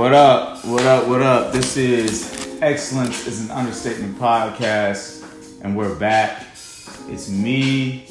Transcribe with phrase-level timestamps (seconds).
[0.00, 0.64] What up?
[0.64, 1.08] What up?
[1.08, 1.52] What up?
[1.52, 5.22] This is Excellence is an Understatement podcast,
[5.62, 6.40] and we're back.
[7.06, 8.06] It's me,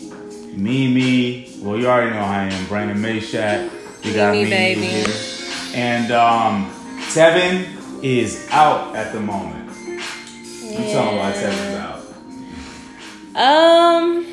[0.53, 1.57] me, me.
[1.63, 2.67] Well, you already know I am.
[2.67, 3.71] Brandon Mayshack.
[4.05, 4.81] You got Me, me, baby.
[4.81, 5.07] here,
[5.73, 6.71] and um,
[7.11, 7.65] Tevin
[8.03, 9.75] is out at the moment.
[9.87, 12.05] You tell me why Tevin's out.
[13.35, 14.27] Um,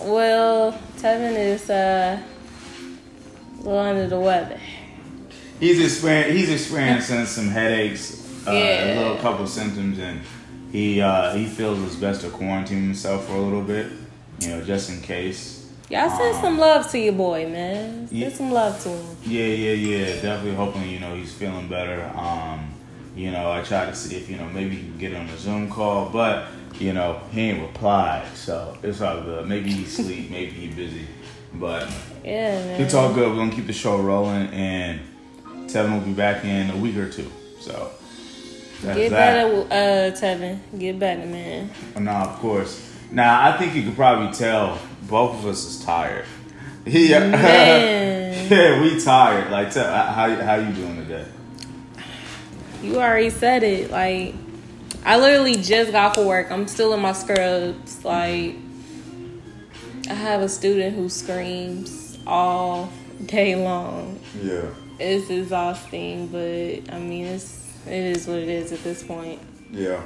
[0.00, 4.58] well, Tevin is uh, a little under the weather.
[5.62, 10.20] He's experiencing he's experiencing some headaches, uh, a little couple symptoms, and
[10.72, 13.86] he uh, he feels it's best to quarantine himself for a little bit,
[14.40, 15.70] you know, just in case.
[15.88, 18.08] Y'all send some love to your boy, man.
[18.08, 18.28] Send Yeah.
[18.30, 19.16] some love to him.
[19.24, 20.06] Yeah, yeah, yeah.
[20.20, 22.10] Definitely hoping you know he's feeling better.
[22.16, 22.72] Um,
[23.14, 25.38] you know, I tried to see if you know maybe he can get on a
[25.38, 26.46] Zoom call, but
[26.80, 29.46] you know he ain't replied, so it's all good.
[29.46, 31.06] Maybe he sleep, maybe he busy,
[31.54, 31.88] but
[32.24, 32.80] Yeah, man.
[32.80, 33.28] it's all good.
[33.30, 34.98] We're gonna keep the show rolling, and
[35.66, 37.30] Tevin will be back in a week or two.
[37.60, 37.90] So
[38.82, 39.44] that's Get that.
[39.44, 40.58] better, uh, Tevin.
[40.78, 41.70] Get better, man.
[41.98, 42.88] No, of course.
[43.10, 46.24] Now I think you could probably tell both of us is tired.
[46.84, 47.30] Yeah,
[48.50, 49.52] yeah, we tired.
[49.52, 51.24] Like, tell, how how you doing today?
[52.82, 53.92] You already said it.
[53.92, 54.34] Like,
[55.04, 56.50] I literally just got for work.
[56.50, 58.04] I'm still in my scrubs.
[58.04, 58.56] Like,
[60.10, 62.90] I have a student who screams all
[63.26, 64.18] day long.
[64.42, 64.64] Yeah.
[65.02, 69.40] It's exhausting, but I mean, it's it is what it is at this point.
[69.72, 70.00] Yeah.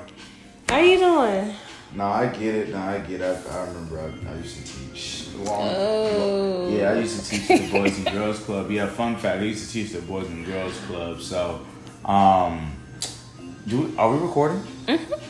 [0.70, 1.54] How you doing?
[1.94, 2.68] No, I get it.
[2.70, 3.46] No, I get it.
[3.50, 5.28] I, I remember I, I used to teach.
[5.36, 8.70] Long, Oh, Yeah, I used to teach the Boys and Girls Club.
[8.70, 11.20] Yeah, fun fact, I used to teach the Boys and Girls Club.
[11.20, 11.60] So,
[12.06, 12.72] um,
[13.66, 14.62] do we, are we recording?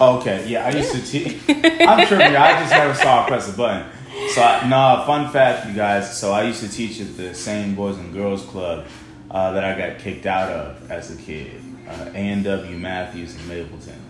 [0.00, 1.38] Okay, yeah, I used to teach.
[1.48, 2.36] I'm tripping.
[2.36, 3.86] I just never saw I press a button.
[4.30, 6.16] So, I, no, fun fact, you guys.
[6.18, 8.86] So, I used to teach at the same Boys and Girls Club
[9.36, 11.60] uh, that I got kicked out of as a kid.
[11.86, 14.00] Uh, A&W Matthews in Mapleton.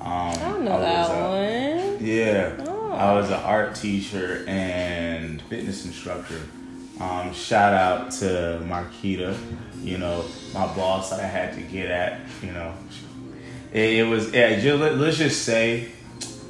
[0.00, 2.06] Um, I don't know was, that uh, one.
[2.06, 2.92] yeah, Oh.
[2.92, 6.40] I was an art teacher and fitness instructor.
[7.00, 9.36] Um, shout out to Marquita,
[9.82, 12.20] you know, my boss that I had to get at.
[12.42, 12.74] You know,
[13.72, 14.32] it, it was.
[14.32, 15.88] Yeah, ju- let, let's just say,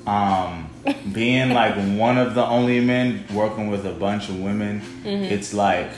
[0.06, 0.68] um,
[1.12, 5.24] being like one of the only men working with a bunch of women, Mm-hmm.
[5.32, 5.90] it's like.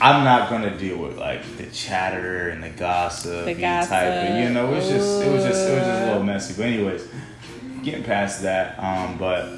[0.00, 3.44] I'm not gonna deal with like the chatter and the gossip,
[3.90, 6.06] The type of, you know, it was just, it was just, it was just a
[6.06, 6.54] little messy.
[6.56, 7.08] But anyways,
[7.82, 8.78] getting past that.
[8.78, 9.48] Um, but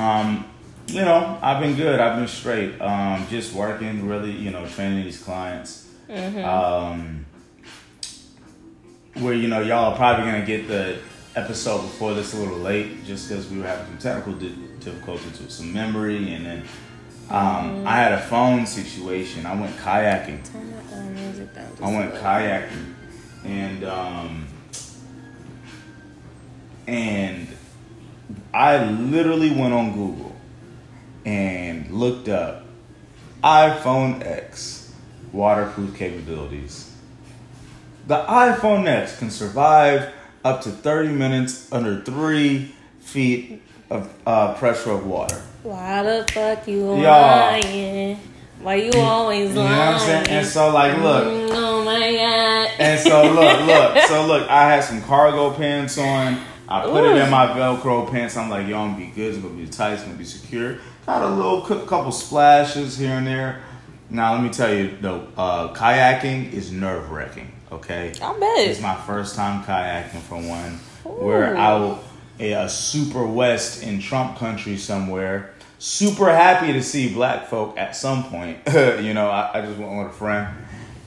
[0.00, 0.46] um,
[0.88, 1.98] you know, I've been good.
[2.00, 2.80] I've been straight.
[2.80, 5.88] Um, just working, really, you know, training these clients.
[6.44, 7.26] Um,
[9.14, 10.98] where you know y'all are probably gonna get the
[11.36, 15.40] episode before this a little late, just because we were having some technical di- difficulties
[15.40, 16.62] with some memory, and then
[17.30, 19.46] um, I had a phone situation.
[19.46, 20.44] I went kayaking.
[20.50, 22.94] Turn music down I went kayaking,
[23.44, 24.46] and um,
[26.86, 27.48] and
[28.52, 30.36] I literally went on Google
[31.24, 32.66] and looked up
[33.42, 34.92] iPhone X
[35.32, 36.90] waterproof capabilities.
[38.06, 40.12] The iPhone X can survive
[40.44, 43.62] up to 30 minutes under three feet
[43.94, 45.40] of uh, pressure of water.
[45.62, 46.98] Why the fuck you Y'all.
[46.98, 48.18] lying?
[48.60, 49.78] Why you always You know lying?
[49.78, 50.28] what I'm saying?
[50.28, 52.70] And so, like, look, Mm, Oh my god.
[52.78, 56.38] And so look, look, so look, I had some cargo pants on.
[56.66, 58.36] I put it in my Velcro pants.
[58.38, 59.34] I'm like, yo, I'm gonna be good.
[59.34, 59.92] It's gonna be tight.
[59.94, 60.78] It's gonna be secure.
[61.06, 63.60] Got a little couple splashes here and there.
[64.08, 67.52] Now let me tell you, though, uh, kayaking is nerve wracking.
[67.70, 68.68] Okay, I bet.
[68.68, 70.78] it's my first time kayaking for one.
[71.06, 71.32] Ooh.
[71.56, 72.02] out
[72.38, 75.54] a, a super west in Trump country somewhere.
[75.78, 78.58] Super happy to see black folk at some point.
[78.66, 80.54] you know, I, I just went with a friend,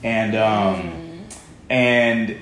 [0.04, 1.24] and um,
[1.68, 2.36] and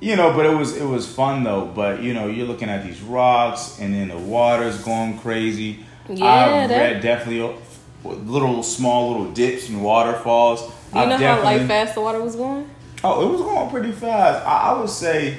[0.00, 1.64] you know, but it was it was fun though.
[1.64, 5.86] But you know, you're looking at these rocks, and then the water's going crazy.
[6.08, 7.56] Yeah, I read definitely
[8.04, 10.62] little small little dips and waterfalls.
[10.94, 12.68] you know how like fast the water was going?
[13.04, 14.46] Oh, it was going pretty fast.
[14.46, 15.38] I, I would say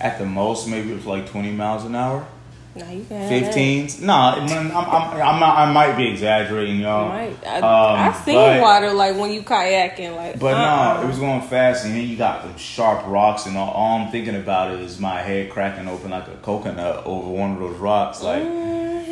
[0.00, 2.26] at the most maybe it was like 20 miles an hour.
[2.74, 4.00] Nah, you can have 15s.
[4.02, 7.10] No, I'm, I'm, I'm, not, I might be exaggerating, y'all.
[7.10, 10.38] I, Um, I seen but- water like when you kayaking, like.
[10.38, 11.00] But uh-uh.
[11.00, 13.98] no, it was going fast, and then you got them sharp rocks, and all, all
[14.00, 17.76] I'm thinking about is my head cracking open like a coconut over one of those
[17.78, 18.44] rocks, like.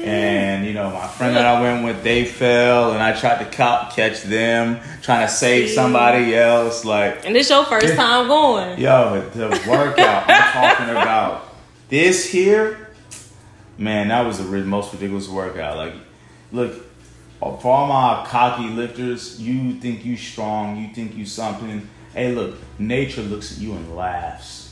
[0.07, 3.57] And you know, my friend that I went with, they fell, and I tried to
[3.57, 7.27] ca- catch them, trying to save somebody else, like.
[7.27, 8.79] And this your first time going.
[8.79, 11.55] Yo, the workout I'm talking about.
[11.89, 12.89] This here,
[13.79, 15.77] man, that was the most ridiculous workout.
[15.77, 15.95] Like,
[16.53, 16.85] look,
[17.39, 22.55] for all my cocky lifters, you think you strong, you think you something, Hey, look,
[22.79, 24.63] nature looks at you and laughs.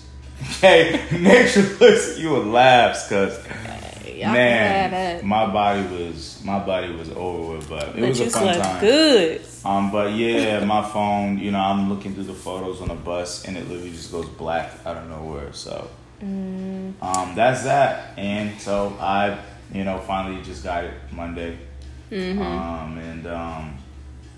[0.59, 3.39] Okay, nature looks at you and laughs because
[4.06, 8.31] Y'all man, my body was my body was over with, but it But was a
[8.31, 8.81] fun time.
[8.81, 9.41] good.
[9.65, 13.45] Um, but yeah, my phone, you know, I'm looking through the photos on the bus
[13.47, 15.53] and it literally just goes black out of nowhere.
[15.53, 15.89] So,
[16.23, 16.93] Mm.
[17.03, 18.12] um, that's that.
[18.19, 19.39] And so I,
[19.73, 21.59] you know, finally just got it Monday,
[22.11, 22.41] Mm-hmm.
[22.43, 23.77] um, and um,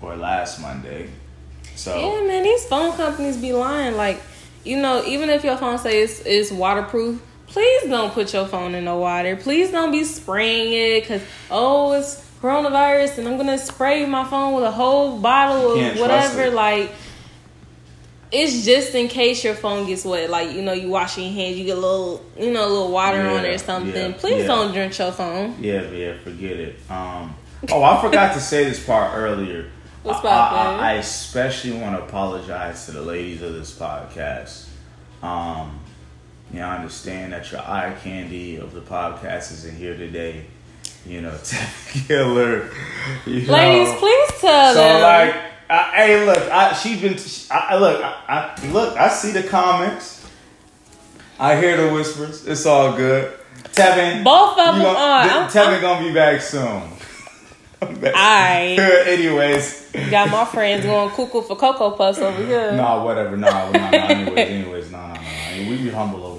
[0.01, 1.09] or last Monday.
[1.75, 3.95] So Yeah, man, these phone companies be lying.
[3.95, 4.19] Like,
[4.63, 8.75] you know, even if your phone says it's, it's waterproof, please don't put your phone
[8.75, 9.35] in the water.
[9.35, 14.23] Please don't be spraying it because, oh, it's coronavirus and I'm going to spray my
[14.23, 16.43] phone with a whole bottle of whatever.
[16.43, 16.53] it.
[16.53, 16.91] Like,
[18.31, 20.29] it's just in case your phone gets wet.
[20.29, 22.91] Like, you know, you wash your hands, you get a little, you know, a little
[22.91, 24.11] water on it or something.
[24.11, 24.47] yeah, please yeah.
[24.47, 25.55] don't drink your phone.
[25.61, 26.75] yeah, yeah, forget it.
[26.89, 27.35] Um,
[27.71, 29.69] oh, I forgot to say this part earlier.
[30.03, 30.91] What's I- I.
[30.91, 34.67] I especially want to apologize to the ladies of this podcast.
[35.23, 35.79] Um,
[36.51, 40.45] you know, I understand that your eye candy of the podcast isn't here today.
[41.05, 41.37] You know,
[42.07, 42.69] Killer.
[43.25, 43.97] You Ladies, know.
[43.99, 45.01] please tell So them.
[45.01, 45.35] like,
[45.69, 47.17] I, hey, look, I, she's been.
[47.51, 48.97] I, I- look, I, I look.
[48.97, 50.25] I see the comments.
[51.39, 52.45] I hear the whispers.
[52.47, 53.31] It's all good.
[53.73, 55.23] Tevin, Both of them gonna- are.
[55.49, 56.81] th- Tevin I'm- gonna be back soon.
[57.81, 58.79] Aight.
[59.07, 62.71] Anyways, Got my friends going cuckoo for Cocoa Puffs over here.
[62.73, 63.37] no, whatever.
[63.37, 63.79] No, no, no.
[63.97, 65.69] Anyways, anyways, no, no, no.
[65.69, 66.36] We be humble over.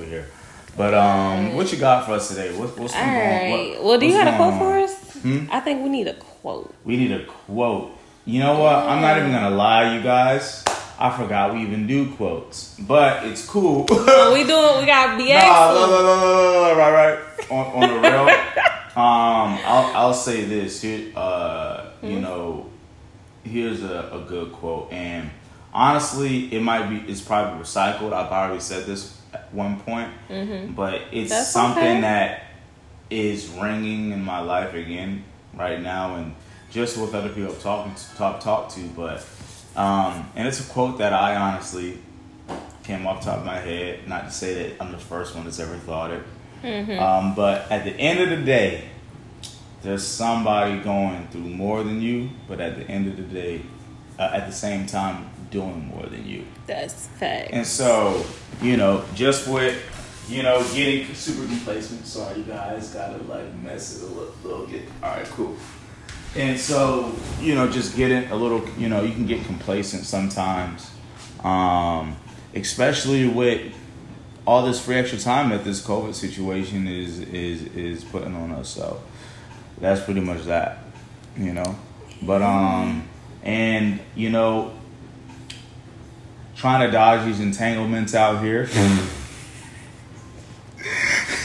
[0.78, 2.56] But um, what you got for us today?
[2.56, 3.14] What, what's All going?
[3.16, 3.74] right.
[3.74, 4.94] what- well, do you got a quote for us?
[5.22, 5.46] Hmm?
[5.50, 6.72] I think we need a quote.
[6.84, 7.90] We need a quote.
[8.24, 8.74] You know what?
[8.76, 10.64] I'm not even gonna lie, you guys.
[11.00, 13.84] I forgot we even do quotes, but it's cool.
[13.88, 14.78] What we doing?
[14.80, 15.34] We got BX.
[15.34, 17.50] Nah, no, no, no, no, right, right.
[17.50, 18.28] On, on the real,
[18.96, 20.82] um, I'll, I'll say this.
[20.82, 22.68] Here, uh, you know,
[23.44, 25.30] here's a, a good quote, and
[25.72, 28.12] honestly, it might be, it's probably recycled.
[28.12, 29.17] I've already said this
[29.52, 30.10] one point,
[30.76, 32.00] but it's That's something okay.
[32.02, 32.42] that
[33.10, 35.24] is ringing in my life again
[35.54, 36.34] right now, and
[36.70, 39.24] just with other people I've talking to, talk talk to, but.
[39.76, 41.98] Um, and it's a quote that I honestly
[42.82, 44.08] came off the top of my head.
[44.08, 46.22] Not to say that I'm the first one that's ever thought it.
[46.98, 48.88] Um, but at the end of the day,
[49.82, 53.62] there's somebody going through more than you, but at the end of the day,
[54.18, 56.44] uh, at the same time, doing more than you.
[56.66, 57.50] That's fact.
[57.52, 58.24] And so,
[58.62, 59.76] you know, just with,
[60.28, 62.06] you know, getting super complacent.
[62.06, 64.82] Sorry, you guys, gotta like mess it a little, little bit.
[65.02, 65.56] All right, cool.
[66.36, 70.90] And so, you know, just getting a little, you know, you can get complacent sometimes,
[71.42, 72.16] um,
[72.54, 73.74] especially with
[74.46, 78.68] all this free extra time that this COVID situation is is is putting on us.
[78.68, 79.00] So
[79.78, 80.78] that's pretty much that,
[81.36, 81.76] you know.
[82.22, 83.08] But um,
[83.42, 84.72] and you know,
[86.58, 88.68] trying to dodge these entanglements out here.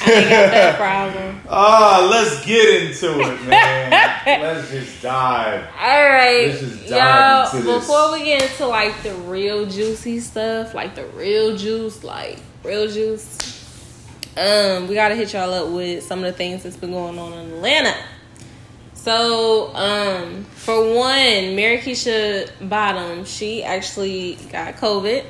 [0.05, 1.39] I ain't got that problem.
[1.55, 3.91] Ah, let's get into it, man.
[4.25, 5.67] let's just dive.
[5.79, 7.55] All right, Let's just dive y'all.
[7.59, 7.79] into this.
[7.81, 12.87] Before we get into like the real juicy stuff, like the real juice, like real
[12.87, 13.37] juice,
[14.35, 17.33] um, we gotta hit y'all up with some of the things that's been going on
[17.33, 17.95] in Atlanta.
[19.03, 25.25] So, um, for one, Mayor Keisha Bottom, she actually got COVID.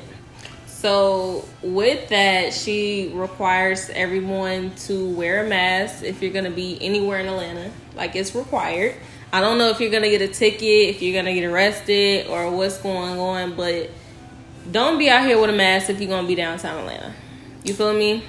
[0.68, 6.78] So, with that, she requires everyone to wear a mask if you're going to be
[6.82, 7.72] anywhere in Atlanta.
[7.96, 8.94] Like, it's required.
[9.32, 10.62] I don't know if you're going to get a ticket,
[10.96, 13.90] if you're going to get arrested, or what's going on, but
[14.72, 17.12] don't be out here with a mask if you're going to be downtown Atlanta.
[17.64, 18.24] You feel me?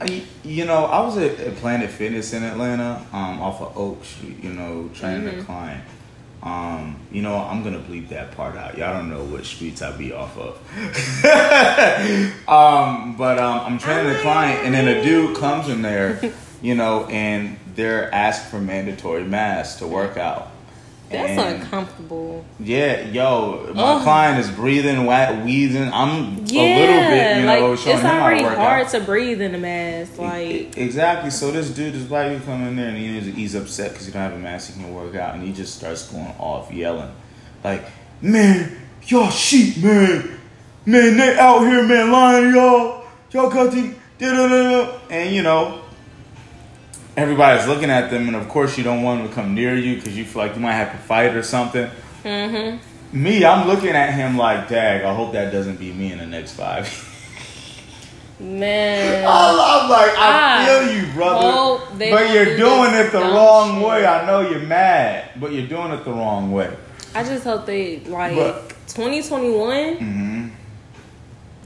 [0.00, 4.04] I- You know, I was at, at Planet Fitness in Atlanta, um, off of Oak
[4.04, 4.42] Street.
[4.42, 5.84] You know, training a client.
[6.40, 8.78] Um, you know, I'm gonna bleep that part out.
[8.78, 10.54] Y'all don't know what streets I be off of.
[12.48, 16.20] um, but um, I'm training a client, and then a dude comes in there,
[16.62, 20.50] you know, and they're asked for mandatory masks to work out.
[21.10, 22.44] That's And- uncomfortable.
[22.60, 24.02] Yeah, yo, my Ugh.
[24.02, 25.90] client is breathing, wet, wheezing.
[25.92, 28.90] I'm Yeah, a little bit, you know, like showing it's already to work hard out.
[28.92, 30.18] to breathe in a mask.
[30.18, 31.30] Like, E- exactly.
[31.30, 34.12] So this dude, this black dude, come in there and he's, he's upset because he
[34.12, 34.74] don't have a mask.
[34.74, 37.10] He can work out, and he just starts going off yelling,
[37.64, 37.84] like,
[38.20, 40.38] "Man, y'all sheep, man,
[40.84, 43.04] man, they out here, man, lying y'all.
[43.32, 45.77] Y'all got the da da da." And you know,
[47.18, 49.96] everybody's looking at them, and of course, you don't want them to come near you
[49.96, 51.90] because you feel like you might have to fight or something.
[52.24, 52.78] mm-hmm.
[53.10, 56.26] Me, I'm looking at him like, "Dag, I hope that doesn't be me in the
[56.26, 56.86] next five.
[58.40, 59.24] man.
[59.26, 61.84] I'm like, I I feel you, brother.
[61.98, 63.88] But you're do doing it the wrong shit.
[63.88, 64.06] way.
[64.06, 66.76] I know you're mad, but you're doing it the wrong way.
[67.14, 69.96] I just hope they like But- 2021.
[69.96, 70.48] hmm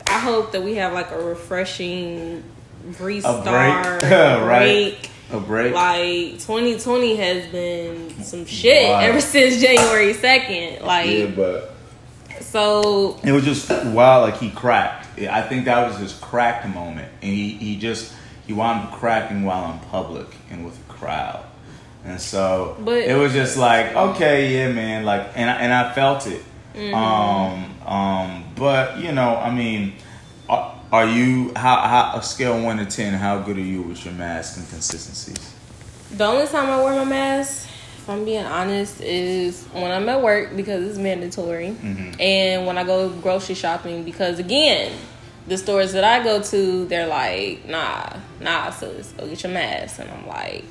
[0.06, 2.44] I hope that we have like a refreshing
[3.00, 4.12] restart, break.
[4.12, 5.08] a Right.
[5.40, 5.72] Break.
[5.72, 5.74] A break.
[5.74, 10.82] Like 2020 has been some shit ever since January 2nd.
[10.82, 11.74] Like yeah, but
[12.40, 14.30] so it was just wild.
[14.30, 15.18] Like he cracked.
[15.18, 18.12] I think that was his cracked moment, and he, he just
[18.46, 21.44] he wound up cracking while in public and with a crowd,
[22.04, 25.04] and so But- it was just like okay, yeah, man.
[25.04, 26.42] Like and I, and I felt it.
[26.74, 26.94] Mm-hmm.
[26.94, 29.92] Um, um, but you know, I mean,
[30.92, 33.14] are, you how how a scale one to ten?
[33.14, 35.54] How good are you with your mask and consistencies?
[36.12, 40.20] The only time I wear my mask, if I'm being honest, is when I'm at
[40.22, 42.20] work because it's mandatory, Mm-hmm.
[42.20, 44.92] and when I go grocery shopping because again,
[45.46, 49.98] the stores that I go to, they're like, nah, nah, sis, go get your mask,
[50.00, 50.64] and I'm like,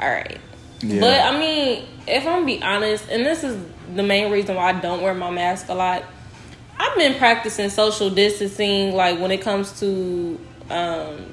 [0.00, 0.38] all right.
[0.82, 1.00] Yeah.
[1.00, 3.62] But I mean, if I'm be honest, and this is
[3.94, 6.04] the main reason why I don't wear my mask a lot.
[6.80, 11.26] I've been practicing social distancing, like when it comes to um,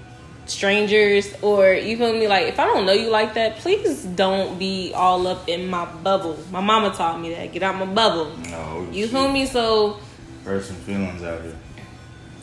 [0.46, 2.28] strangers, or you feel me.
[2.28, 5.86] Like if I don't know you like that, please don't be all up in my
[5.86, 6.38] bubble.
[6.52, 7.54] My mama taught me that.
[7.54, 8.36] Get out my bubble.
[8.50, 9.46] No, You feel me?
[9.46, 10.00] So,
[10.44, 11.56] Hurt some feelings out here.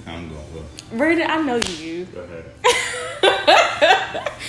[0.06, 0.54] I'm going.
[0.54, 0.64] Look.
[0.92, 2.06] Rita, I know you.
[2.06, 2.44] Go ahead.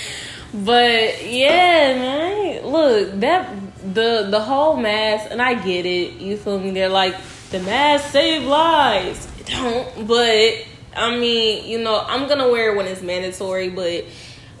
[0.54, 2.64] But yeah, man.
[2.64, 3.50] Look, that
[3.92, 6.14] the the whole mask, and I get it.
[6.14, 6.70] You feel me?
[6.70, 7.14] They're like
[7.50, 9.28] the mask save lives.
[9.38, 10.64] It don't, but
[10.96, 13.68] I mean, you know, I'm gonna wear it when it's mandatory.
[13.68, 14.04] But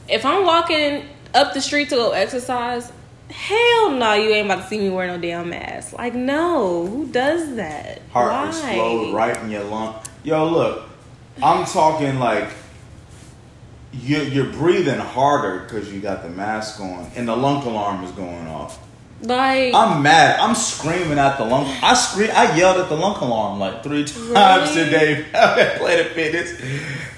[0.08, 2.92] if I'm walking up the street to go exercise,
[3.30, 5.92] hell no, you ain't about to see me wear no damn mask.
[5.92, 8.02] Like, no, who does that?
[8.12, 8.48] Heart Why?
[8.48, 9.96] explode right in your lung.
[10.22, 10.88] Yo, look,
[11.42, 12.48] I'm talking like
[13.92, 18.10] you're, you're breathing harder because you got the mask on and the lunk alarm is
[18.12, 18.78] going off.
[19.22, 20.38] Like, I'm mad.
[20.40, 21.64] I'm screaming at the lung.
[21.82, 22.30] I scream.
[22.34, 24.04] I yelled at the lunk alarm like three
[24.34, 24.84] times Really?
[24.84, 26.60] today at Planet Fitness,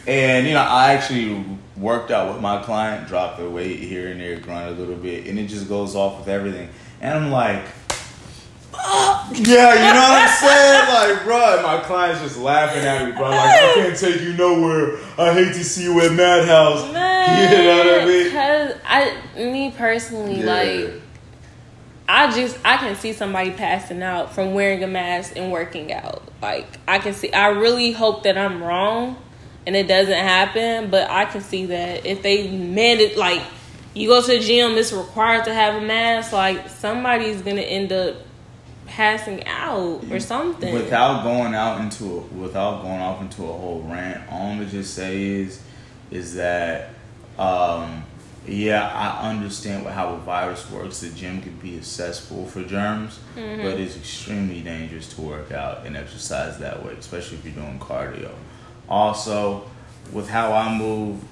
[0.06, 1.44] and you know I actually
[1.76, 5.26] worked out with my client, dropped the weight here and there, grind a little bit,
[5.26, 6.68] and it just goes off with everything.
[7.00, 7.62] And I'm like,
[8.74, 10.74] "Ah." yeah, you know what I'm saying?
[10.88, 13.28] Like, bro, my client's just laughing at me, bro.
[13.30, 14.98] Like, I can't take you nowhere.
[15.18, 16.92] I hate to see you at Madhouse.
[16.92, 18.30] man, You know what I mean?
[18.32, 21.02] Cause I, me personally, like.
[22.08, 26.22] I just I can see somebody passing out from wearing a mask and working out.
[26.40, 29.18] Like I can see I really hope that I'm wrong
[29.66, 33.42] and it doesn't happen, but I can see that if they mandate like
[33.92, 37.92] you go to the gym, it's required to have a mask, like somebody's gonna end
[37.92, 38.16] up
[38.86, 40.72] passing out or something.
[40.72, 44.70] Without going out into a, without going off into a whole rant, all I'm gonna
[44.70, 45.60] just say is
[46.10, 46.88] is that
[47.38, 48.04] um,
[48.50, 51.00] yeah, I understand what, how a virus works.
[51.00, 53.62] The gym can be a cesspool for germs, Mm-hmm.
[53.62, 57.78] but it's extremely dangerous to work out and exercise that way, especially if you're doing
[57.78, 58.30] cardio.
[58.88, 59.64] Also,
[60.12, 61.22] with how I move,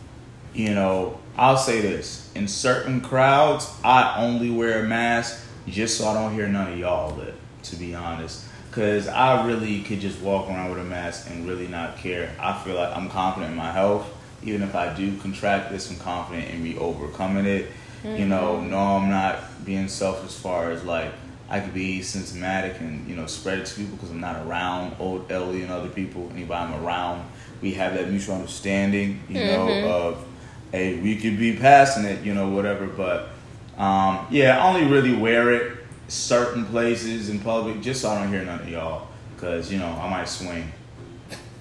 [0.54, 6.06] you know, I'll say this: in certain crowds, I only wear a mask just so
[6.08, 7.34] I don't hear none of y'all lip.
[7.64, 11.66] To be honest, because I really could just walk around with a mask and really
[11.66, 12.30] not care.
[12.40, 14.06] I feel like I'm confident in my health.
[14.46, 17.66] Even if I do contract this, I'm confident in me overcoming it.
[18.04, 21.12] You know, no, I'm not being selfish as far as like
[21.48, 24.96] I could be symptomatic and you know spread it to people because I'm not around
[25.00, 26.30] old elderly and other people.
[26.32, 27.28] Anybody I'm around,
[27.60, 29.20] we have that mutual understanding.
[29.28, 30.24] You know of
[30.72, 32.86] hey, we could be passing it, you know, whatever.
[32.86, 33.30] But
[33.78, 38.32] um, yeah, I only really wear it certain places in public just so I don't
[38.32, 40.72] hear none of y'all because you know I might swing.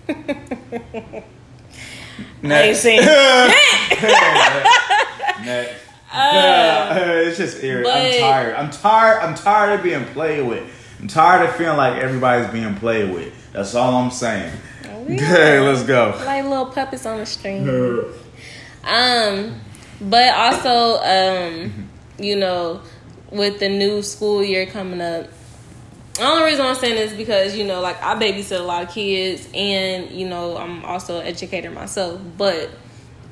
[2.43, 3.01] I ain't seen
[5.45, 5.73] Next.
[6.13, 8.23] it's just irritating.
[8.23, 8.55] I'm tired.
[8.55, 9.21] I'm tired.
[9.23, 10.63] I'm tired of being played with.
[10.99, 13.33] I'm tired of feeling like everybody's being played with.
[13.53, 14.51] That's all I'm saying.
[15.07, 16.15] We Okay, let's go.
[16.25, 17.67] like little puppets on the string.
[18.83, 19.59] Um,
[20.01, 22.81] but also, um, you know,
[23.31, 25.27] with the new school year coming up,
[26.15, 28.83] the only reason I'm saying this is because you know, like I babysit a lot
[28.83, 32.21] of kids, and you know, I'm also an educator myself.
[32.37, 32.69] But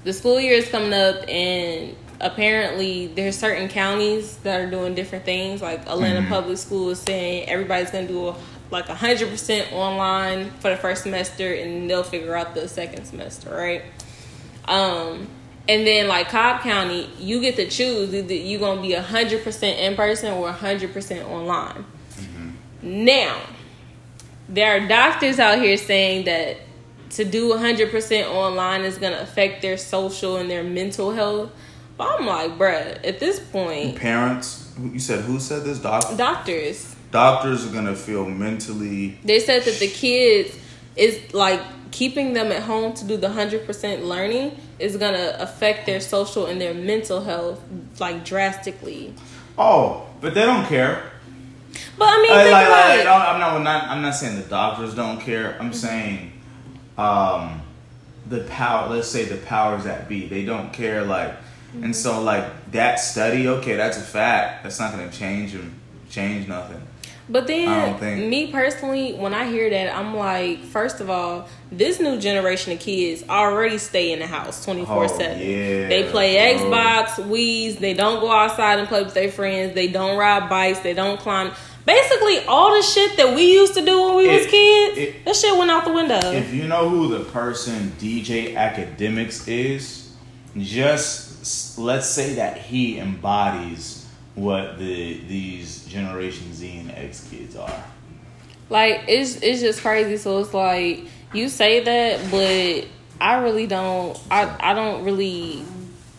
[0.03, 5.23] the school year is coming up, and apparently there's certain counties that are doing different
[5.23, 5.61] things.
[5.61, 8.35] Like Atlanta Public School is saying everybody's gonna do a,
[8.69, 13.49] like hundred percent online for the first semester, and they'll figure out the second semester,
[13.49, 13.83] right?
[14.65, 15.27] Um,
[15.69, 19.79] and then like Cobb County, you get to choose either you're gonna be hundred percent
[19.79, 21.85] in person or hundred percent online.
[22.83, 23.41] Now,
[24.49, 26.57] there are doctors out here saying that
[27.11, 31.51] to do hundred percent online is gonna affect their social and their mental health.
[31.97, 35.79] But I'm like, bruh, at this point, Parents, you said who said this?
[35.79, 36.15] Doctor.
[36.17, 39.17] doctors Doctors are gonna feel mentally.
[39.23, 40.57] they said that the kids
[40.95, 41.61] is like
[41.91, 46.47] keeping them at home to do the 100% learning is going to affect their social
[46.47, 47.61] and their mental health
[47.99, 49.13] like drastically.
[49.59, 51.11] Oh, but they don't care.
[51.97, 53.07] But I mean, think like, like, it.
[53.07, 53.83] I'm not, I'm not.
[53.89, 55.57] I'm not saying the doctors don't care.
[55.59, 56.33] I'm saying,
[56.97, 57.61] um,
[58.27, 58.89] the power.
[58.89, 61.03] Let's say the powers that be, they don't care.
[61.03, 61.35] Like,
[61.73, 63.47] and so like that study.
[63.47, 64.63] Okay, that's a fact.
[64.63, 65.79] That's not gonna change them.
[66.09, 66.81] Change nothing.
[67.29, 72.19] But then, me personally, when I hear that, I'm like, first of all, this new
[72.19, 75.25] generation of kids already stay in the house 24 7.
[75.25, 76.69] Oh, yeah, They play bro.
[76.69, 80.79] Xbox, Wii's, they don't go outside and play with their friends, they don't ride bikes,
[80.79, 81.53] they don't climb.
[81.85, 85.35] Basically, all the shit that we used to do when we was kids, it- that
[85.35, 86.19] shit went out the window.
[86.31, 90.09] If you know who the person DJ Akademiks is,
[90.57, 97.83] just let's say that he embodies what the these Generation Z and X kids are.
[98.69, 100.17] Like it's it's just crazy.
[100.17, 101.01] So it's like
[101.33, 102.87] you say that, but
[103.19, 104.17] I really don't.
[104.31, 105.63] I I don't really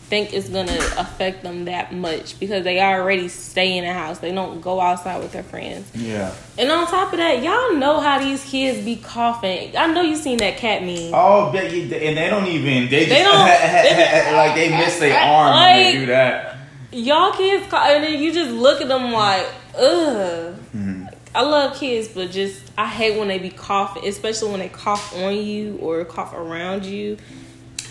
[0.09, 4.19] think it's gonna affect them that much because they already stay in the house.
[4.19, 5.89] They don't go outside with their friends.
[5.95, 6.33] Yeah.
[6.57, 9.75] And on top of that, y'all know how these kids be coughing.
[9.75, 11.11] I know you seen that cat meme.
[11.13, 15.19] Oh, but and they don't even they just They don't- they- like they miss their
[15.19, 16.57] arm when they do that.
[16.91, 19.45] Y'all kids, and then you just look at them like,
[19.77, 20.55] ugh.
[20.75, 21.05] Mm-hmm.
[21.33, 25.13] I love kids, but just I hate when they be coughing, especially when they cough
[25.17, 27.17] on you or cough around you.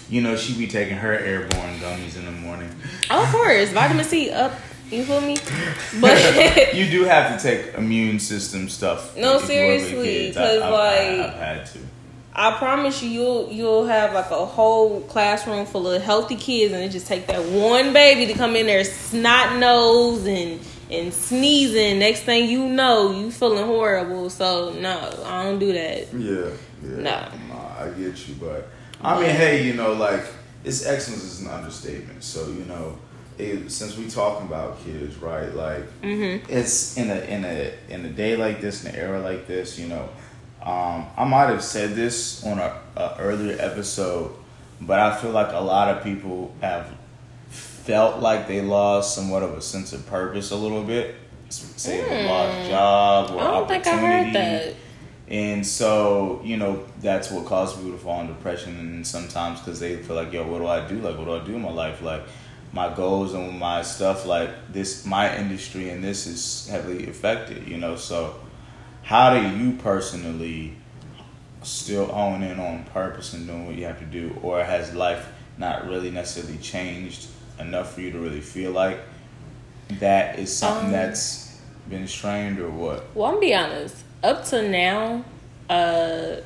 [0.09, 2.69] You know, she be taking her airborne gummies in the morning.
[3.11, 4.53] Of course, vitamin C up.
[4.91, 5.37] You feel me?
[6.01, 9.17] But You do have to take immune system stuff.
[9.17, 10.37] No, if you work with seriously, kids.
[10.37, 11.79] I- 'cause, I've- like- I've had to.
[12.37, 16.83] I promise you, you'll you'll have like a whole classroom full of healthy kids, and
[16.83, 22.01] it just take that one baby to come in there snot nose and and sneezing.
[22.01, 24.31] Next thing you know, you feeling horrible.
[24.31, 26.13] So no, I don't do that.
[26.13, 26.51] Yeah,
[26.83, 26.97] yeah.
[26.97, 27.29] No.
[27.55, 28.69] Nah, I get you, but
[29.05, 30.25] I mean, hey, you know, like
[30.65, 32.25] it's excellence is an understatement.
[32.25, 32.99] So you know,
[33.39, 35.53] it, since we talking about kids, right?
[35.55, 35.85] Like,
[36.49, 39.79] it's in a in a in a day like this, in an era like this,
[39.79, 40.09] you know.
[40.63, 44.33] Um, I might have said this on a, a earlier episode,
[44.81, 46.89] but I feel like a lot of people have
[47.51, 51.17] felt like they lost somewhat of a sense of purpose a little bit.
[51.51, 53.41] Say a lost job or.
[53.41, 54.25] I don't think I opportunity.
[54.25, 54.75] heard that.
[55.29, 58.79] And so, you know, that's what causes people to fall in depression.
[58.79, 60.97] And sometimes because they feel like, yo, what do I do?
[60.97, 62.03] Like, what do I do in my life?
[62.03, 62.23] Like,
[62.73, 67.79] my goals and my stuff, like this, my industry and this is heavily affected, you
[67.79, 67.97] know?
[67.97, 68.35] So,
[69.03, 70.77] how do you personally
[71.63, 74.37] still hone in on purpose and doing what you have to do?
[74.43, 78.99] Or has life not really necessarily changed enough for you to really feel like
[80.01, 83.05] that is something Um, that's been strained or what?
[83.15, 83.97] Well, I'm be honest.
[84.25, 85.23] Up to now,
[85.69, 86.37] uh,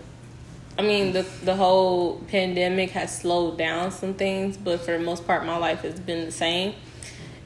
[0.76, 5.24] I mean the the whole pandemic has slowed down some things, but for the most
[5.24, 6.74] part, my life has been the same.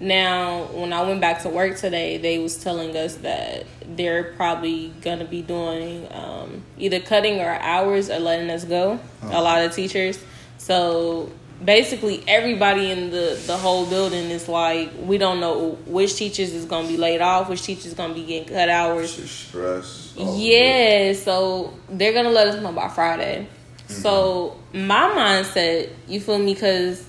[0.01, 4.95] Now, when I went back to work today, they was telling us that they're probably
[5.03, 8.99] gonna be doing um, either cutting our hours or letting us go.
[9.25, 10.19] A lot of teachers.
[10.57, 11.31] So
[11.65, 16.65] basically, everybody in the the whole building is like, we don't know which teachers is
[16.65, 19.13] gonna be laid off, which teachers is gonna be getting cut hours.
[19.31, 20.15] stress.
[20.19, 20.41] Oh, it.
[20.41, 23.47] Yeah, so they're gonna let us know by Friday.
[23.89, 24.03] Mm-hmm.
[24.03, 26.55] So my mindset, you feel me?
[26.55, 27.05] Because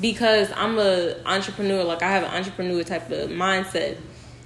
[0.00, 3.96] because I'm a entrepreneur, like I have an entrepreneur type of mindset.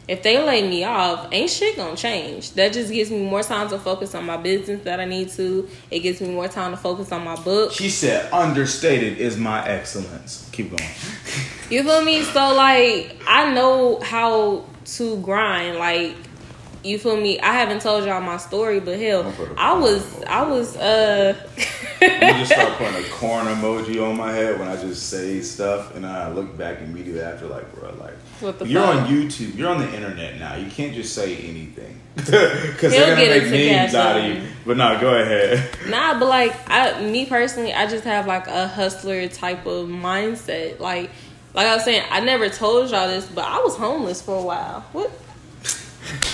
[0.09, 2.53] If they lay me off, ain't shit gonna change.
[2.53, 5.69] That just gives me more time to focus on my business that I need to.
[5.91, 7.73] It gives me more time to focus on my book.
[7.73, 10.49] She said, understated is my excellence.
[10.53, 10.91] Keep going.
[11.71, 12.23] You feel me?
[12.23, 14.65] So like I know how
[14.97, 15.77] to grind.
[15.77, 16.17] Like
[16.85, 17.41] you feel me?
[17.41, 20.77] I haven't told y'all my story, but hell, Don't put a I was I was
[20.77, 21.35] uh
[22.01, 25.95] You just start putting a corn emoji on my head when I just say stuff,
[25.97, 29.03] and I look back immediately after, like, bro, like, What the you're fuck?
[29.03, 29.57] on YouTube.
[29.57, 30.55] You're on the internet now.
[30.55, 32.31] You can't just say anything because
[32.93, 34.43] they're gonna get make memes out of you.
[34.65, 35.69] But no, go ahead.
[35.89, 40.79] Nah, but like I, me personally, I just have like a hustler type of mindset.
[40.81, 41.11] Like,
[41.55, 44.43] like I was saying, I never told y'all this, but I was homeless for a
[44.43, 44.81] while.
[44.93, 45.11] What?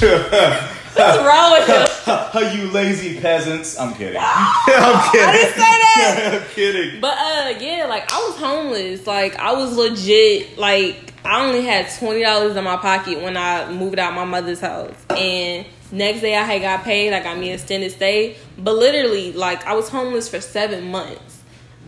[0.04, 2.64] What's wrong with you?
[2.64, 3.78] you lazy peasants.
[3.78, 4.16] I'm kidding.
[4.20, 5.28] I'm kidding.
[5.28, 6.30] I didn't say that.
[6.42, 7.00] I'm kidding.
[7.00, 9.06] But uh, yeah, like I was homeless.
[9.06, 10.58] Like I was legit.
[10.58, 14.60] Like I only had twenty dollars in my pocket when I moved out my mother's
[14.60, 17.12] house, and next day I had got paid.
[17.12, 18.36] I got me an extended stay.
[18.58, 21.33] But literally, like I was homeless for seven months.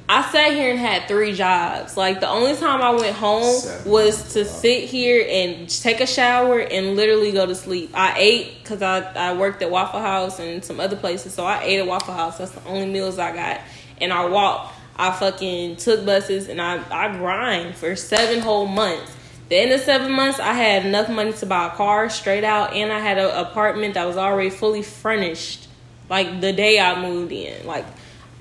[0.09, 1.97] I sat here and had three jobs.
[1.97, 3.91] Like the only time I went home Seven.
[3.91, 7.91] was to sit here and take a shower and literally go to sleep.
[7.93, 11.63] I ate because I, I worked at Waffle House and some other places, so I
[11.63, 12.39] ate at Waffle House.
[12.39, 13.61] That's the only meals I got.
[14.01, 14.75] And I walked.
[14.99, 19.15] I fucking took buses and I I grind for seven whole months.
[19.49, 22.73] The end of seven months, I had enough money to buy a car straight out,
[22.73, 25.69] and I had an apartment that was already fully furnished.
[26.09, 27.85] Like the day I moved in, like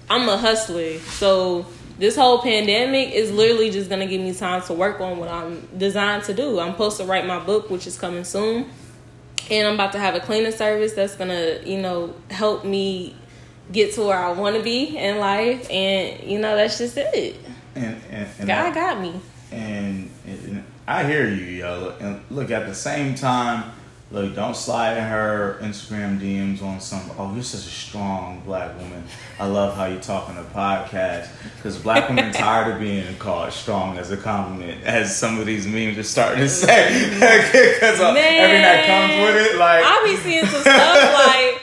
[0.10, 1.00] I'm a hustler.
[1.00, 1.66] So
[1.98, 5.68] this whole pandemic is literally just gonna give me time to work on what I'm
[5.78, 6.60] designed to do.
[6.60, 8.70] I'm supposed to write my book, which is coming soon.
[9.50, 13.16] And I'm about to have a cleaning service that's gonna, you know, help me
[13.72, 15.70] get to where I wanna be in life.
[15.72, 17.38] And, you know, that's just it.
[17.76, 19.20] And, and, and God got me.
[19.52, 21.96] and, and I hear you, yo.
[22.00, 23.72] And look, at the same time,
[24.16, 27.12] look, don't slide in her Instagram DMs on some.
[27.18, 29.04] Oh, you're such a strong black woman.
[29.40, 33.52] I love how you talk on the podcast because black women tired of being called
[33.52, 37.12] strong as a compliment, as some of these memes are starting to say.
[37.76, 39.84] Because uh, every night comes with it, like.
[39.86, 41.55] I be seeing some stuff like,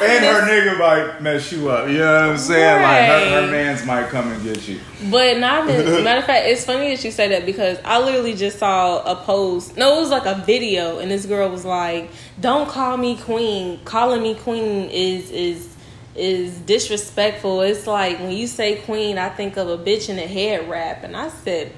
[0.00, 1.88] I and her nigga might mess you up.
[1.88, 2.82] You know what I'm saying?
[2.82, 4.80] Like her, her man's might come and get you.
[5.10, 8.34] But not as, matter of fact, it's funny that you say that because I literally
[8.34, 9.76] just saw a post.
[9.76, 13.80] No, it was like a video, and this girl was like, "Don't call me queen.
[13.84, 15.74] Calling me queen is is
[16.14, 17.60] is disrespectful.
[17.60, 21.04] It's like when you say queen, I think of a bitch in a head wrap."
[21.04, 21.72] And I said,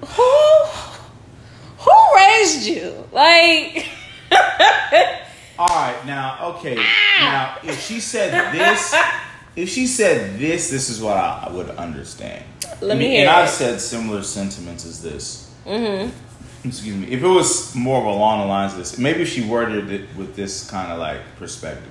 [0.00, 0.64] "Who
[1.78, 3.06] who raised you?
[3.12, 3.86] Like."
[5.56, 6.74] All right, now, okay,
[7.20, 8.92] now if she said this,
[9.54, 12.44] if she said this, this is what I, would understand.
[12.80, 15.54] Let me hear And I've said similar sentiments as this.
[15.64, 16.10] Mm-hmm.
[16.68, 17.06] Excuse me.
[17.06, 20.08] If it was more of along the lines of this, maybe if she worded it
[20.16, 21.90] with this kind of like perspective.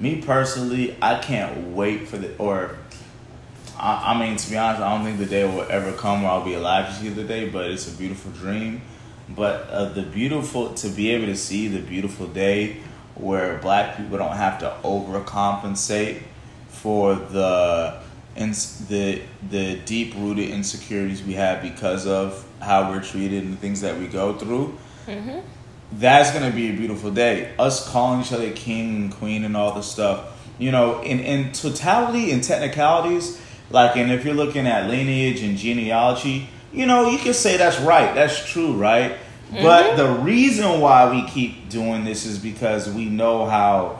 [0.00, 2.76] Me personally, I can't wait for the or.
[3.78, 6.30] I, I mean, to be honest, I don't think the day will ever come where
[6.30, 8.80] I'll be alive to see the day, but it's a beautiful dream.
[9.28, 12.78] But uh, the beautiful to be able to see the beautiful day
[13.14, 16.22] where black people don't have to overcompensate
[16.68, 18.00] for the
[18.36, 23.56] ins- the the deep rooted insecurities we have because of how we're treated and the
[23.56, 24.76] things that we go through.
[25.06, 25.40] Mm-hmm.
[25.92, 27.52] That's gonna be a beautiful day.
[27.58, 30.38] Us calling each other king and queen and all this stuff.
[30.58, 35.56] You know, in in totality and technicalities, like, and if you're looking at lineage and
[35.56, 39.16] genealogy, you know, you can say that's right, that's true, right?
[39.52, 43.98] But the reason why we keep doing this is because we know how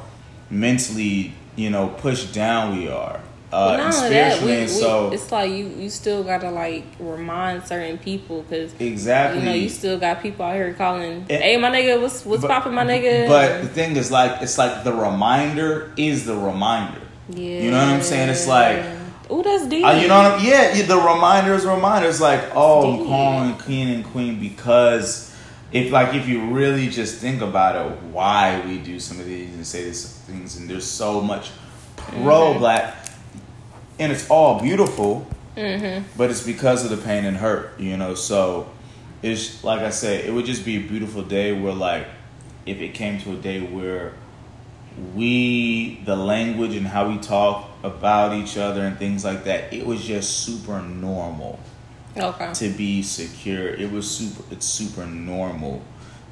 [0.51, 3.21] mentally, you know, pushed down we are.
[3.53, 6.85] Uh, But and not only that, we, so it's like you you still gotta like
[6.99, 9.41] remind certain people because exactly.
[9.41, 12.47] you know you still got people out here calling, And- "Hey, my nigga, what's what's
[12.47, 17.01] popping, my nigga?" But the thing is, like, it's like the reminder is the reminder.
[17.29, 18.31] yeah, You know what I'm saying?
[18.31, 18.83] It's like,
[19.29, 19.85] oh, that's deep.
[19.85, 20.45] uh, you know what I'm?
[20.47, 22.09] Yeah, yeah, the reminder is reminder.
[22.09, 25.29] It's like, oh, I'm calling king and queen because
[25.73, 29.55] if, like, if you really just think about it, why we do some of these
[29.55, 32.25] and say these things, and there's so much mm-hmm.
[32.25, 33.09] pro black,
[33.99, 36.05] and it's all beautiful, mm-hmm.
[36.17, 38.15] but it's because of the pain and hurt, you know.
[38.15, 38.71] So
[39.23, 42.07] it's like I said, it would just be a beautiful day where, like,
[42.67, 44.13] if it came to a day where
[45.15, 49.87] we the language and how we talk about each other and things like that it
[49.87, 51.59] was just super normal
[52.17, 52.53] okay.
[52.53, 55.83] to be secure it was super it's super normal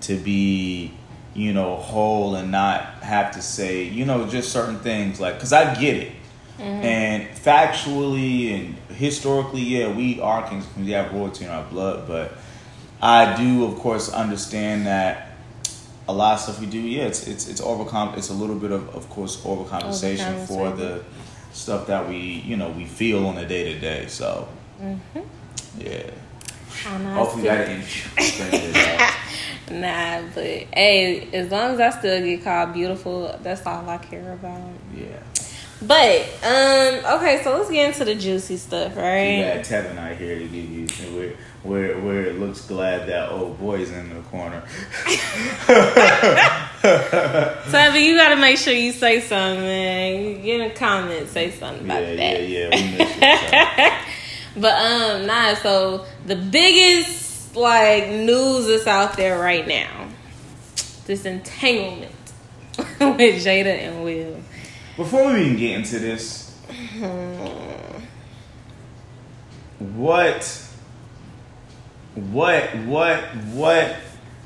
[0.00, 0.92] to be
[1.34, 5.52] you know whole and not have to say you know just certain things like because
[5.52, 6.12] i get it
[6.58, 6.62] mm-hmm.
[6.64, 12.32] and factually and historically yeah we are kings we have royalty in our blood but
[13.00, 15.30] i do of course understand that
[16.10, 18.16] a lot of stuff we do, yeah, it's it's it's overcom.
[18.18, 21.04] It's a little bit of, of course, overcompensation for the
[21.52, 24.06] stuff that we, you know, we feel on a day to day.
[24.08, 24.48] So,
[24.82, 25.20] mm-hmm.
[25.78, 26.10] Yeah.
[27.14, 29.10] Hopefully that didn't.
[29.70, 34.32] Nah, but hey, as long as I still get called beautiful, that's all I care
[34.32, 34.72] about.
[34.92, 35.22] Yeah.
[35.82, 39.38] But um, okay, so let's get into the juicy stuff, right?
[39.38, 43.30] You got Tevin out here to give you where where where it looks glad that
[43.30, 44.62] old boy's in the corner.
[47.70, 50.22] Tevin, you gotta make sure you say something, man.
[50.22, 52.48] You get in a comment, say something about yeah, that.
[52.48, 52.74] yeah, yeah.
[52.74, 53.99] We miss.
[54.56, 55.54] But um, nah.
[55.54, 60.08] So the biggest like news that's out there right now,
[61.06, 62.12] this entanglement
[62.78, 64.40] with Jada and Will.
[64.96, 66.50] Before we even get into this,
[69.78, 70.68] what,
[72.14, 73.18] what, what,
[73.54, 73.96] what,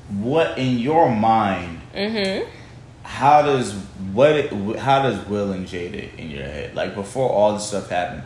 [0.09, 1.81] what in your mind?
[1.95, 2.51] Mm-hmm.
[3.03, 3.75] How does
[4.12, 4.51] what?
[4.79, 6.75] How does Will and Jada in your head?
[6.75, 8.23] Like before all this stuff happened,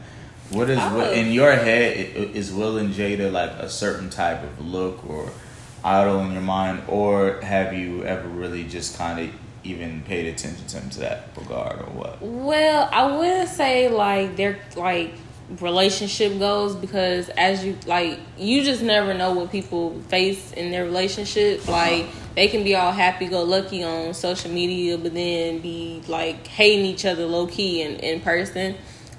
[0.50, 1.10] What is Oh.
[1.12, 1.96] in your head
[2.34, 5.30] is Will and Jada like a certain type of look or
[5.84, 9.28] idol in your mind, or have you ever really just kind of
[9.64, 12.22] even paid attention to him to that regard, or what?
[12.22, 15.12] Well, I wouldn't say like their like
[15.60, 20.84] relationship goes because as you like you just never know what people face in their
[20.84, 21.60] relationship.
[21.62, 21.72] Uh-huh.
[21.72, 26.46] Like they can be all happy go lucky on social media, but then be like
[26.46, 28.76] hating each other low key in, in person.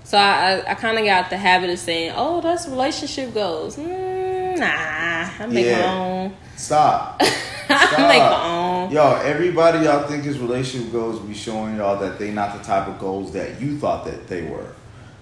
[0.09, 3.75] So I I, I kind of got the habit of saying, "Oh, that's relationship goes."
[3.75, 6.37] Mm, nah, I make my own.
[6.55, 7.17] Stop.
[7.69, 8.91] I make my own.
[8.91, 12.87] Yo, everybody y'all think his relationship goals be showing y'all that they not the type
[12.87, 14.73] of goals that you thought that they were.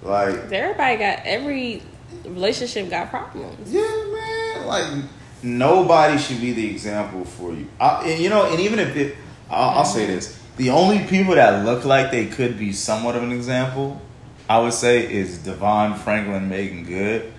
[0.04, 1.84] Like, Everybody got every
[2.24, 3.74] relationship got problems.
[3.74, 4.68] yeah, man.
[4.68, 5.04] Like,
[5.44, 7.68] nobody should be the example for you.
[7.78, 9.18] I, and you know, and even if it,
[9.50, 13.24] I'll, I'll say this: The only people that look like they could be somewhat of
[13.24, 14.02] an example,
[14.50, 17.34] I would say, is DeVon Franklin, Meagan Good.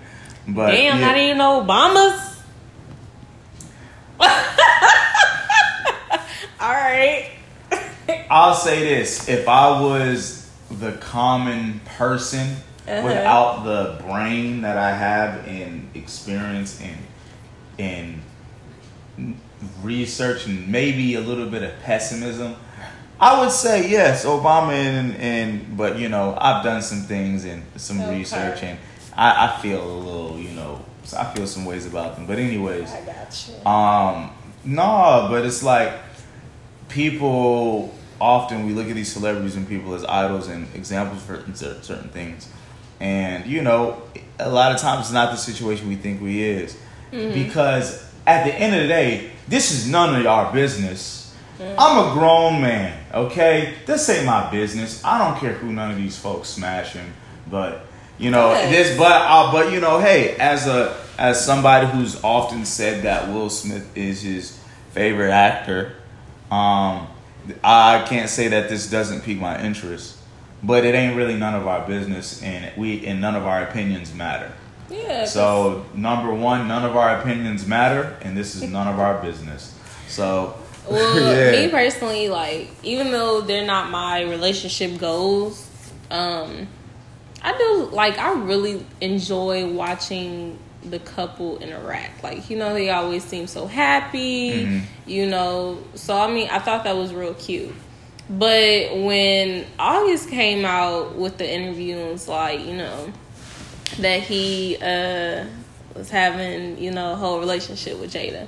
[0.47, 2.37] But Damn, yeah, not even know Obama's.
[6.59, 7.31] All right.
[8.29, 13.01] I'll say this: if I was the common person Uh-huh.
[13.03, 16.97] without the brain that I have and experience and
[17.77, 18.21] in
[19.81, 22.55] research and maybe a little bit of pessimism,
[23.21, 27.63] I would say yes, Obama and and but you know I've done some things and
[27.75, 28.19] some Okay.
[28.19, 28.79] research and
[29.15, 30.85] I, I feel a little you know
[31.17, 32.25] I feel some ways about them.
[32.27, 33.69] But anyways, I got you.
[33.69, 34.31] um,
[34.63, 35.91] no, but it's like
[36.87, 42.09] people often we look at these celebrities and people as idols and examples for certain
[42.09, 42.47] things,
[42.99, 44.01] and you know,
[44.39, 46.77] a lot of times it's not the situation we think we is
[47.11, 51.18] because at the end of the day, this is none of our business.
[51.59, 53.73] I'm a grown man, okay?
[53.85, 55.03] This ain't my business.
[55.03, 57.13] I don't care who none of these folks smashing,
[57.49, 57.85] but
[58.17, 58.69] you know Yes.
[58.89, 58.97] this.
[58.97, 63.49] But uh, but you know, hey, as a as somebody who's often said that Will
[63.49, 64.57] Smith is his
[64.91, 65.95] favorite actor,
[66.49, 67.07] um,
[67.63, 70.15] I can't say that this doesn't pique my interest.
[70.61, 74.13] But it ain't really none of our business, and we and none of our opinions
[74.13, 74.51] matter.
[74.89, 75.23] Yeah.
[75.25, 79.73] So number one, none of our opinions matter, and this is none of our business.
[80.09, 80.55] So
[80.87, 81.15] Well,
[81.51, 81.51] Yeah.
[81.51, 85.67] me personally, like, even though they're not my relationship goals,
[86.11, 86.67] um,
[87.41, 88.17] I do like.
[88.17, 92.23] I really enjoy watching the couple interact.
[92.23, 94.65] Like, you know, they always seem so happy.
[94.65, 94.81] Mhm.
[95.05, 97.73] You know, so I mean, I thought that was real cute.
[98.29, 103.11] But when August came out with the interview and was like, you know,
[103.99, 105.45] that he uh,
[105.95, 108.47] was having, you know, a whole relationship with Jada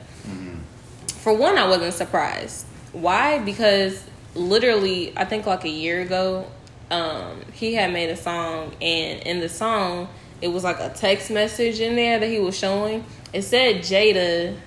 [1.22, 2.66] for one, I wasn't surprised.
[2.94, 3.38] Why?
[3.40, 4.04] Because
[4.34, 6.48] literally, I think like a year ago,
[6.90, 10.10] um, he had made a song, and in the song,
[10.42, 13.06] it was like a text message in there that he was showing.
[13.34, 14.58] It said Jada,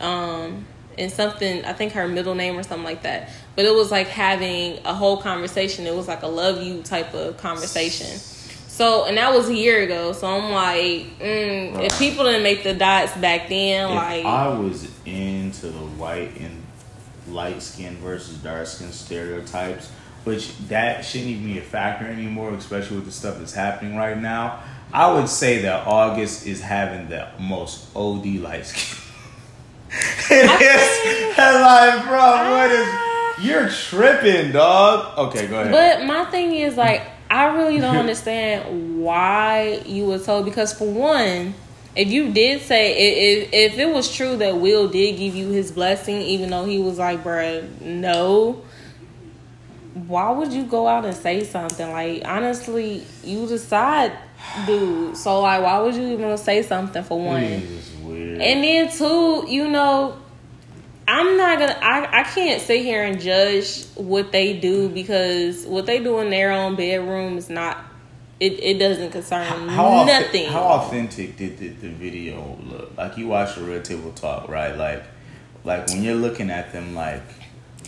[0.00, 0.64] um,
[0.96, 3.30] and something, I think her middle name or something like that.
[3.56, 5.84] But it was like having a whole conversation.
[5.86, 8.20] It was like a love you type of conversation.
[8.74, 10.12] So, and that was a year ago.
[10.12, 14.48] So I'm like, mm, if people didn't make the dots back then, if like, I
[14.48, 16.60] was into the white and
[17.28, 19.92] light skin versus dark skin stereotypes,
[20.24, 24.20] which that shouldn't even be a factor anymore, especially with the stuff that's happening right
[24.20, 24.60] now.
[24.92, 28.98] I would say that August is having the most OD light skin.
[30.32, 31.38] it is.
[31.38, 33.44] And like, bro, what is?
[33.44, 35.16] You're tripping, dog.
[35.28, 35.70] Okay, go ahead.
[35.70, 40.88] But my thing is like I really don't understand why you were told because for
[40.88, 41.54] one,
[41.96, 45.72] if you did say if if it was true that Will did give you his
[45.72, 48.62] blessing, even though he was like, bruh, no.
[49.94, 53.04] Why would you go out and say something like honestly?
[53.22, 54.12] You decide,
[54.66, 55.16] dude.
[55.16, 57.42] So like, why would you even say something for one?
[57.42, 60.16] And then two, you know,
[61.06, 65.86] I'm not gonna I, I can't sit here and judge what they do because what
[65.86, 67.84] they do in their own bedroom is not
[68.40, 70.46] it, it doesn't concern how authe- nothing.
[70.46, 72.96] how authentic did the, the video look?
[72.96, 74.76] Like you watch the Red Table Talk, right?
[74.76, 75.04] Like,
[75.62, 77.22] like when you're looking at them, like,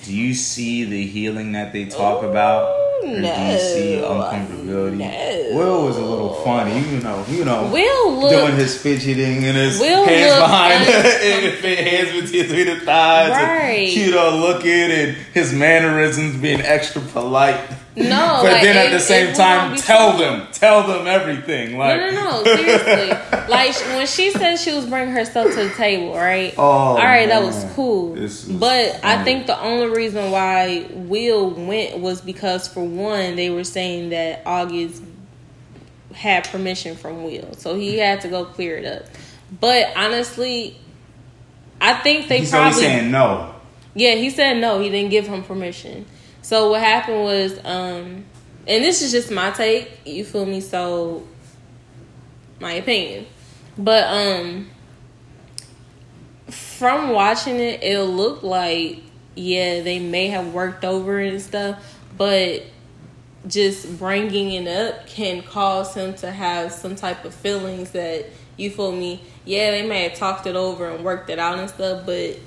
[0.04, 4.08] do you see the healing that they talk about, or do you see no.
[4.20, 4.96] uncomfortability?
[4.98, 5.56] No.
[5.56, 7.68] Will was a little funny, you know, you know.
[7.72, 13.30] Will look Doing his fidgeting and his Will hands behind, uncom- hands between the thighs,
[13.30, 13.88] Right.
[13.88, 17.60] and, know, looking and his mannerisms being extra polite.
[17.96, 18.04] No,
[18.42, 21.06] but like, then at if- the same if we're gonna time, tell them, tell them
[21.06, 21.78] everything.
[21.78, 22.44] Like, No, no, no.
[22.44, 23.08] Seriously,
[23.48, 26.54] like when she said she was bringing herself to the table, right?
[26.58, 28.14] Oh, all right, that was cool.
[28.58, 33.64] But I think the only reason why Will went was because, for one, they were
[33.64, 35.02] saying that August
[36.12, 39.06] had permission from Will, so he had to go clear it up.
[39.60, 40.78] But honestly,
[41.80, 43.54] I think they He's probably saying no.
[43.94, 46.04] yeah, he said no, he didn't give him permission.
[46.46, 48.24] So what happened was, um,
[48.68, 50.60] and this is just my take, you feel me?
[50.60, 51.26] So
[52.60, 53.26] my opinion.
[53.76, 54.70] But um
[56.48, 59.02] from watching it, it looked like
[59.34, 61.82] yeah, they may have worked over and stuff,
[62.16, 62.62] but
[63.48, 68.24] just bringing it up can cause him to have some type of feelings that
[68.56, 69.20] you feel me.
[69.44, 72.38] Yeah, they may have talked it over and worked it out and stuff, but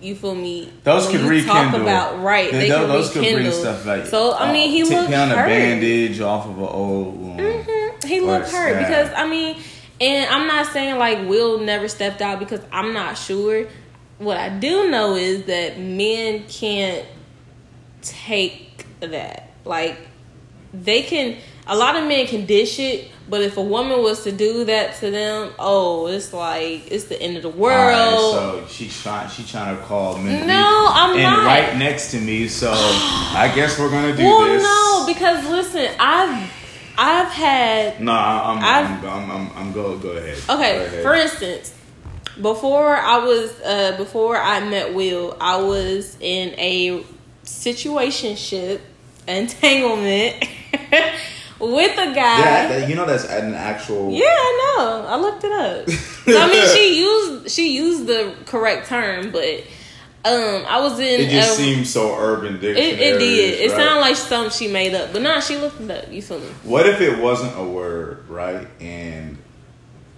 [0.00, 0.70] you feel me.
[0.84, 1.82] Those when could you Talk rekindle.
[1.82, 3.60] about right, They- they, those- can those could bring rekindle.
[3.60, 4.06] stuff like.
[4.06, 7.40] so I mean, he uh, looked down a bandage off of an old wound.
[7.40, 8.04] Mhm.
[8.04, 9.56] He looked hurt because I mean,
[10.00, 13.66] and I'm not saying like Will never stepped out because I'm not sure.
[14.18, 17.04] What I do know is that men can't
[18.02, 19.50] take that.
[19.64, 19.98] Like
[20.72, 21.36] they can.
[21.70, 24.96] A lot of men can dish it, but if a woman was to do that
[25.00, 28.32] to them, oh, it's like it's the end of the world.
[28.34, 30.30] So she trying she trying to call me.
[30.46, 31.44] No, I'm and not.
[31.44, 34.62] right next to me, so I guess we're gonna do well, this.
[34.62, 36.50] no, because listen, I've
[36.96, 40.38] I've had No, I'm I've- I'm, I'm, I'm, I'm go go ahead.
[40.48, 41.02] Okay, Go ahead.
[41.02, 41.74] for instance,
[42.40, 47.04] before I was uh before I met Will, I was in a
[47.44, 48.80] situationship
[49.28, 50.44] entanglement
[51.60, 52.38] with a guy.
[52.38, 54.12] yeah, that, you know that's an actual.
[54.12, 55.06] Yeah, I know.
[55.08, 55.88] I looked it up.
[55.90, 59.64] So, I mean, she used she used the correct term, but
[60.24, 61.20] um, I was in.
[61.20, 62.92] It just a- seems so urban it, dictionary.
[62.92, 63.60] it did.
[63.60, 63.76] It right?
[63.76, 66.12] sounded like something she made up, but nah, she looked it up.
[66.12, 66.46] You feel me?
[66.64, 68.66] What if it wasn't a word, right?
[68.80, 69.38] And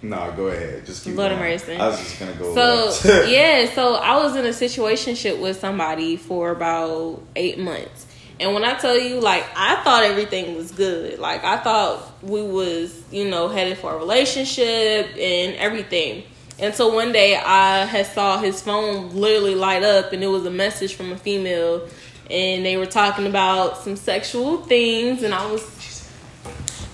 [0.01, 0.85] no, go ahead.
[0.85, 1.79] Just keep Lord have going.
[1.79, 2.91] I was just gonna go.
[2.91, 8.07] So yeah, so I was in a situationship with somebody for about eight months.
[8.41, 11.19] And when I tell you, like, I thought everything was good.
[11.19, 16.23] Like, I thought we was, you know, headed for a relationship and everything.
[16.59, 20.45] And so one day I had saw his phone literally light up and it was
[20.45, 21.87] a message from a female
[22.29, 25.61] and they were talking about some sexual things and I was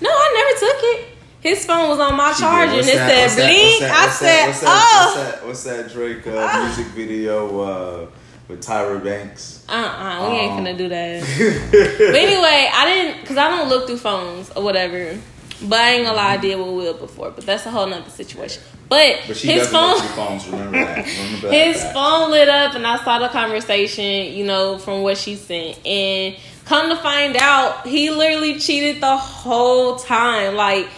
[0.00, 1.08] No, I never took it.
[1.40, 3.82] His phone was on my She charger and it that- said blink.
[3.82, 8.06] I that- said, that- "Oh, What's that, what's that Drake uh, music video uh,
[8.48, 9.64] with Tyra Banks?
[9.68, 11.20] Uh uh we ain't gonna do that.
[11.22, 15.18] but anyway, I didn't, cause I don't look through phones or whatever.
[15.60, 18.08] But I ain't gonna lie, I did with Will before, but that's a whole nother
[18.10, 18.62] situation.
[18.88, 20.46] But, But his phone, phones.
[20.48, 21.04] Remember that.
[21.06, 21.94] Remember his fact.
[21.94, 25.84] phone lit up, and I saw the conversation, you know, from what she sent.
[25.84, 30.54] And come to find out, he literally cheated the whole time.
[30.54, 30.88] Like,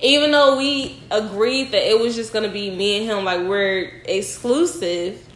[0.00, 3.90] even though we agreed that it was just gonna be me and him, like we're
[4.04, 5.26] exclusive,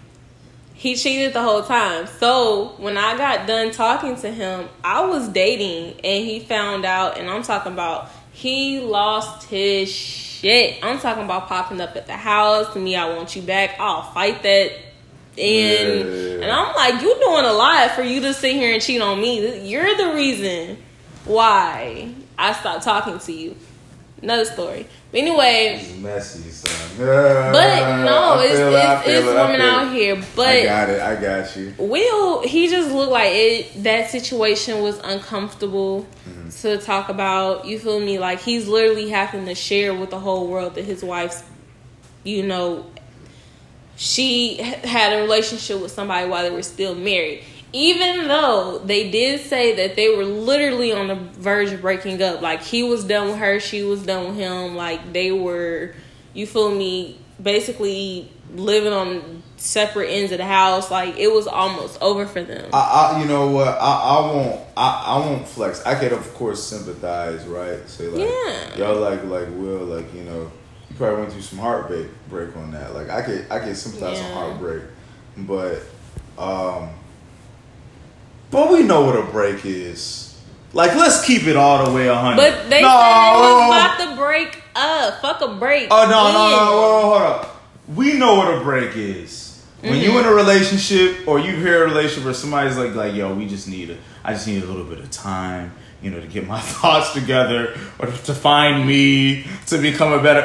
[0.75, 2.07] he cheated the whole time.
[2.19, 7.17] So when I got done talking to him, I was dating and he found out
[7.17, 10.79] and I'm talking about he lost his shit.
[10.83, 13.77] I'm talking about popping up at the house, to me, I want you back.
[13.79, 14.73] I'll fight that.
[15.37, 16.43] And Yeah.
[16.43, 19.21] and I'm like, you doing a lot for you to sit here and cheat on
[19.21, 19.69] me.
[19.69, 20.77] You're the reason
[21.25, 23.57] why I stopped talking to you.
[24.25, 24.87] Another story.
[25.13, 26.97] But anyway, It's messy, son.
[26.99, 27.53] but
[28.05, 30.17] no, it's it, it's, it's it, women out here.
[30.17, 31.01] I But got it.
[31.01, 31.75] I got you.
[31.79, 36.49] Will he just looked like it that situation was uncomfortable Mm-hmm.
[36.63, 37.67] to talk about.
[37.67, 38.19] You feel me?
[38.19, 41.43] Like he's literally having to share with the whole world that his wife's,
[42.25, 42.87] you know,
[43.97, 47.45] she had a relationship with somebody while they were still married.
[47.77, 52.41] Even though they did say that they were literally on the verge of breaking up,
[52.41, 55.93] like he was done with her, she was done with him, like they were,
[56.35, 60.89] you feel me, basically living on separate ends of the house.
[60.89, 62.71] Like it was almost over for them.
[62.73, 62.79] I,
[63.17, 63.67] I, you know what?
[63.67, 64.61] I, I won't.
[64.77, 65.85] I, I won't flex.
[65.85, 67.89] I could, of course, sympathize, right?
[67.89, 68.77] Say like, Yeah.
[68.77, 70.51] y'all like, like Will, like you know,
[70.89, 72.95] you probably went through some heartbreak break on that.
[72.95, 74.27] Like I could, I could sympathize Yeah.
[74.27, 74.83] on heartbreak,
[75.39, 75.83] but,
[76.39, 76.91] um,
[78.55, 80.35] but we know what a break is.
[80.73, 82.37] Like, let's keep it all the way a hundred.
[82.37, 85.21] But they no, said it was about to break up.
[85.21, 85.89] Fuck a break.
[85.91, 87.63] Oh no, no, no, hold up.
[87.95, 89.63] We know what a break is.
[89.83, 90.19] When you Mm-hmm.
[90.21, 93.69] in a relationship or you hear a relationship where somebody's like, like, yo, we just
[93.69, 96.59] need a, I just need a little bit of time, you know, to get my
[96.75, 100.41] thoughts together or to find me to become a better.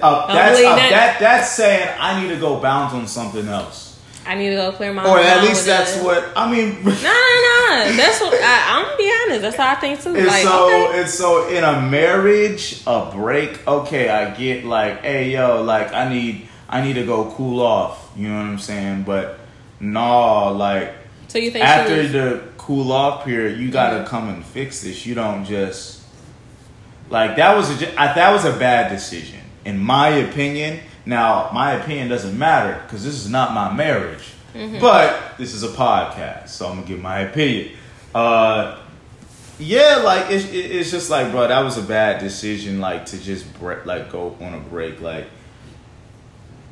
[0.00, 0.90] Uh, that's uh, that.
[0.90, 1.16] that.
[1.20, 4.92] That's saying I need to go bounce on something else, I need to go clear
[4.94, 5.04] my.
[5.04, 6.04] or at least that's it.
[6.04, 6.76] what I mean.
[6.84, 7.53] No, no, no.
[7.96, 9.42] That's what I, I'm gonna be honest.
[9.42, 10.14] That's how I think too.
[10.16, 11.00] And like, so okay.
[11.00, 16.08] and so in a marriage, a break, okay, I get like, hey yo, like I
[16.08, 18.10] need I need to go cool off.
[18.16, 19.02] You know what I'm saying?
[19.04, 19.38] But
[19.80, 20.94] no, like
[21.28, 24.06] So you think after was, the cool off period, you gotta Mhm.
[24.06, 25.04] come and fix this.
[25.06, 26.00] You don't just
[27.10, 30.80] Like that was a I- that was a bad decision in my opinion.
[31.06, 34.24] Now my opinion doesn't matter because this is not my marriage,
[34.80, 37.70] but this is a podcast, so I'm gonna give my opinion.
[38.14, 38.78] Uh,
[39.58, 42.80] yeah, like it's it- it's just like, bro, that was a bad decision.
[42.80, 45.26] Like to just break, like go on a break, like.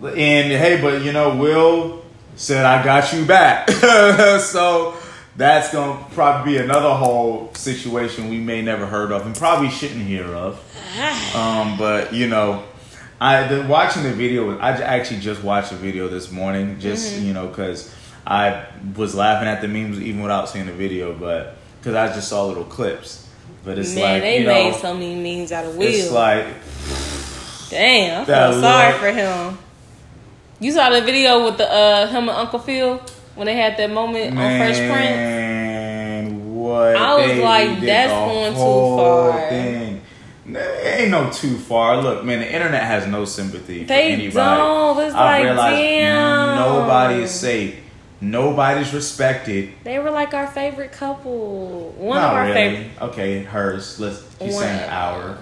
[0.02, 0.16] And
[0.52, 2.04] hey, but you know, Will
[2.34, 3.70] said I got you back,
[4.40, 4.94] so
[5.36, 10.02] that's gonna probably be another whole situation we may never heard of and probably shouldn't
[10.02, 10.60] hear of.
[11.34, 12.64] Um, but you know,
[13.22, 14.58] I the, watching the video.
[14.58, 17.94] I actually just watched the video this morning, just you know, because
[18.26, 18.66] I
[18.96, 22.46] was laughing at the memes even without seeing the video, but because I just saw
[22.46, 23.28] little clips.
[23.64, 25.86] But it's Man, like they you made know, so many memes out of Will.
[25.86, 26.46] it's like
[27.70, 29.58] Damn, I feel sorry for him.
[30.58, 32.98] You saw the video with the uh, him and Uncle Phil
[33.36, 34.90] when they had that moment on Fresh Prince.
[34.90, 36.96] Man, what?
[36.96, 39.48] I was like, that's going too far.
[39.48, 39.91] Thing.
[40.56, 42.00] It ain't no too far.
[42.02, 44.32] Look, man, the internet has no sympathy for They anybody.
[44.58, 45.00] don't.
[45.04, 46.56] It's I like, realized damn.
[46.56, 47.76] nobody is safe.
[48.20, 49.72] Nobody's respected.
[49.82, 51.90] They were like our favorite couple.
[51.98, 52.54] One Not of our really.
[52.54, 53.02] favorite.
[53.02, 53.98] Okay, hers.
[53.98, 54.22] Let's.
[54.38, 54.50] One.
[54.52, 55.38] saying our.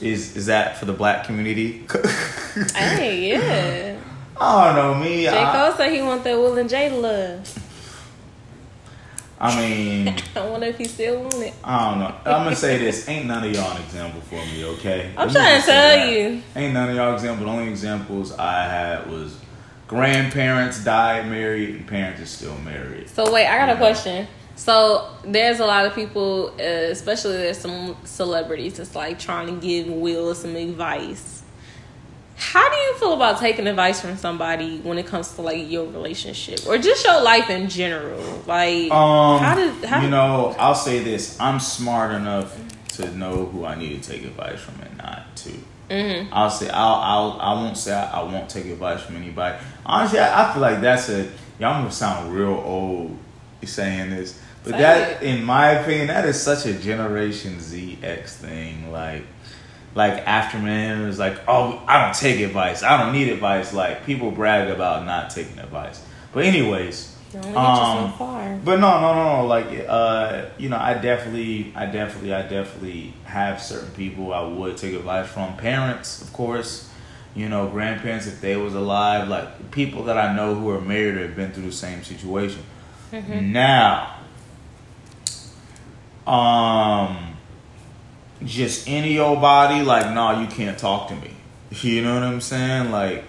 [0.00, 1.86] Is is that for the black community?
[2.74, 4.00] Hey, yeah.
[4.40, 5.22] I don't know me.
[5.22, 5.28] J.
[5.38, 7.58] I, Cole said he want that Will and Jay love.
[9.40, 10.14] I mean.
[10.36, 11.54] I wonder if he still want it.
[11.64, 12.14] I don't know.
[12.24, 15.10] I'm gonna say this: ain't none of y'all an example for me, okay?
[15.16, 16.12] I'm Let trying to tell that.
[16.12, 16.42] you.
[16.56, 17.46] ain't none of y'all example.
[17.46, 19.36] The only examples I had was
[19.88, 23.08] grandparents died married, and parents are still married.
[23.08, 24.26] So wait, I got a question.
[24.56, 29.60] So there's a lot of people, uh, especially there's some celebrities that's like trying to
[29.66, 31.42] give Will some advice.
[32.36, 35.86] How do you feel about taking advice from somebody when it comes to like your
[35.86, 38.42] relationship or just your life in general?
[38.46, 40.54] Like, Um, how did how you know?
[40.58, 42.56] I'll say this: I'm smart enough
[42.94, 45.50] to know who I need to take advice from and not to.
[45.90, 46.28] Mhm.
[46.32, 49.56] I'll say I'll, I'll I won't say I, I won't take advice from anybody.
[49.86, 51.22] Honestly, I, I feel like that's a
[51.60, 53.16] y'all gonna sound real old
[53.64, 55.26] saying this, but Say that, it.
[55.26, 58.90] in my opinion, that is such a Generation Z X thing.
[58.92, 59.22] Like,
[59.94, 62.82] like after man was like, oh, I don't take advice.
[62.82, 63.72] I don't need advice.
[63.72, 67.12] Like people brag about not taking advice, but anyways.
[67.32, 68.60] Don't get yourself Um.
[68.64, 69.46] But no, no, no, no.
[69.46, 74.76] Like, uh, you know, I definitely, I definitely, I definitely have certain people I would
[74.76, 75.56] take advice from.
[75.56, 76.90] Parents, of course.
[77.34, 79.26] You know, grandparents if they was alive.
[79.28, 82.62] Like people that I know who are married or have been through the same situation.
[83.52, 84.20] Now,
[86.26, 87.33] um,
[88.44, 91.30] just any old body, like, nah, you can't talk to me.
[91.82, 92.92] You know what I'm saying?
[92.92, 93.24] Like,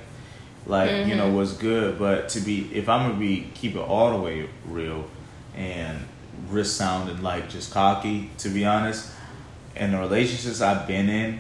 [0.68, 1.97] like you know what's good.
[1.97, 5.05] But to be, if I'm gonna be keep it all the way real,
[5.55, 6.05] and
[6.49, 9.11] risk sounding like just cocky, to be honest,
[9.76, 11.39] in the relationships I've been in,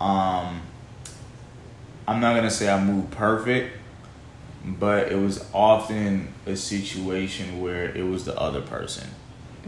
[0.00, 0.62] um,
[2.08, 3.76] I'm not gonna say I moved perfect,
[4.64, 9.08] but it was often a situation where it was the other person.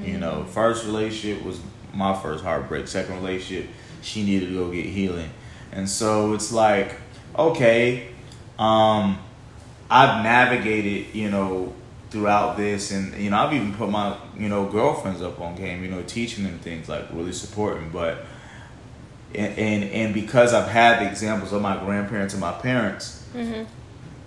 [0.03, 1.61] You know, first relationship was
[1.95, 2.89] my first heartbreak.
[2.89, 3.71] Second relationship,
[4.03, 5.31] she needed to go get healing,
[5.73, 6.95] and so it's like,
[7.39, 8.09] okay,
[8.59, 9.19] um,
[9.91, 11.73] I've navigated, you know,
[12.11, 15.83] throughout this, and you know, I've even put my, you know, girlfriends up on game,
[15.83, 18.27] you know, teaching them things like really supporting, but.
[19.37, 23.27] And, and and because I've had the examples of my grandparents and my parents,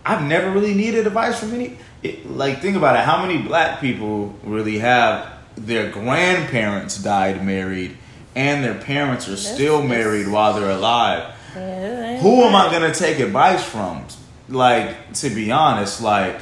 [0.03, 1.77] I've never really needed advice from any.
[2.03, 3.05] It, like, think about it.
[3.05, 7.97] How many black people really have their grandparents died married,
[8.35, 11.33] and their parents are still that's- married while they're alive?
[11.55, 14.05] Yeah, Who am I gonna take advice from?
[14.47, 16.39] Like, to be honest, like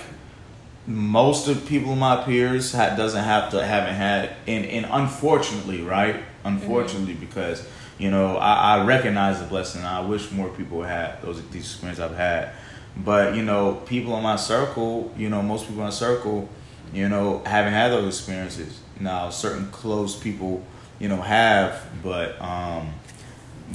[0.87, 6.17] most of people my peers ha- doesn't have to haven't had, and and unfortunately, right?
[6.43, 7.25] Unfortunately, mm-hmm.
[7.25, 9.83] because you know I, I recognize the blessing.
[9.83, 12.51] I wish more people had those these experiences I've had,
[12.97, 16.49] but you know, people in my circle, you know, most people in my circle,
[16.95, 18.79] you know, haven't had those experiences.
[18.99, 20.65] Now, certain close people,
[20.97, 22.93] you know, have, but um,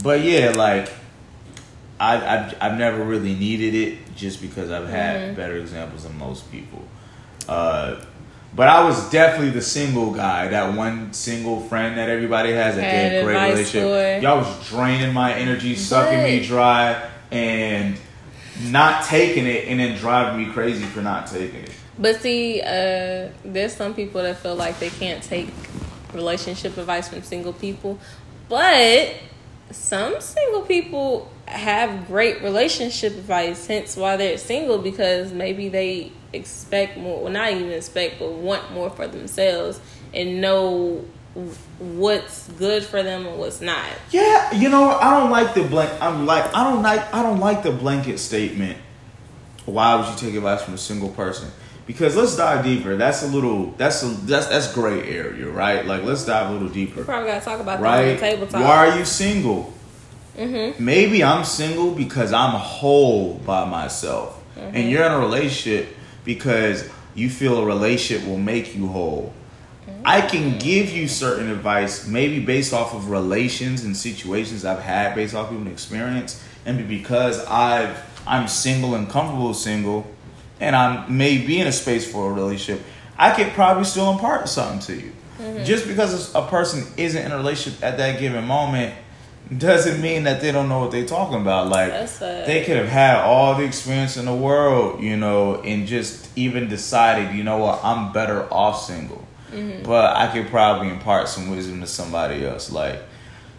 [0.03, 0.91] but yeah, like
[1.99, 6.51] I, I've, I've never really needed it just because I've had better examples than most
[6.51, 6.83] people.
[7.47, 8.03] Uh,
[8.55, 12.83] but I was definitely the single guy, that one single friend that everybody has that
[12.83, 14.23] Had did great relationship.
[14.23, 17.97] Y'all was draining my energy, sucking me dry, and
[18.65, 21.71] not taking it, and then driving me crazy for not taking it.
[22.01, 25.51] But see, uh, there's some people that feel like they can't take
[26.15, 27.99] relationship advice from single people,
[28.49, 29.15] but
[29.71, 33.67] some single people have great relationship advice.
[33.67, 37.23] Hence, why they're single because maybe they expect more.
[37.23, 39.81] Well, not even expect, but want more for themselves
[40.15, 41.05] and know
[41.79, 43.87] what's good for them and what's not.
[44.11, 45.91] Yeah, you know, I don't like the blank.
[46.01, 48.79] I'm like, I don't like, I don't like the blanket statement.
[49.67, 51.51] Why would you take advice from a single person?
[51.91, 52.95] Because let's dive deeper.
[52.95, 53.73] That's a little.
[53.73, 55.85] That's a that's that's gray area, right?
[55.85, 57.01] Like let's dive a little deeper.
[57.01, 58.11] We probably gotta talk about that right?
[58.11, 58.63] on the tabletop.
[58.63, 59.73] Why are you single?
[60.37, 60.85] Mm-hmm.
[60.85, 64.77] Maybe I'm single because I'm whole by myself, Mm-hmm.
[64.77, 69.33] and you're in a relationship because you feel a relationship will make you whole.
[70.05, 75.17] I can give you certain advice, maybe based off of relations and situations I've had,
[75.17, 80.07] based off of an experience, and because I've I'm single and comfortable single,
[80.61, 82.85] and I may be in a space for a relationship,
[83.19, 85.13] I could probably still impart something to you.
[85.65, 88.95] Just because a person isn't in a relationship at that given moment
[89.57, 91.69] doesn't mean that they don't know what they're talking about.
[91.69, 91.91] Like
[92.47, 96.69] they could have had all the experience in the world, you know, and just even
[96.69, 99.27] decided, you know what, I'm better off single.
[99.83, 102.71] But I could probably impart some wisdom to somebody else.
[102.71, 103.01] Like,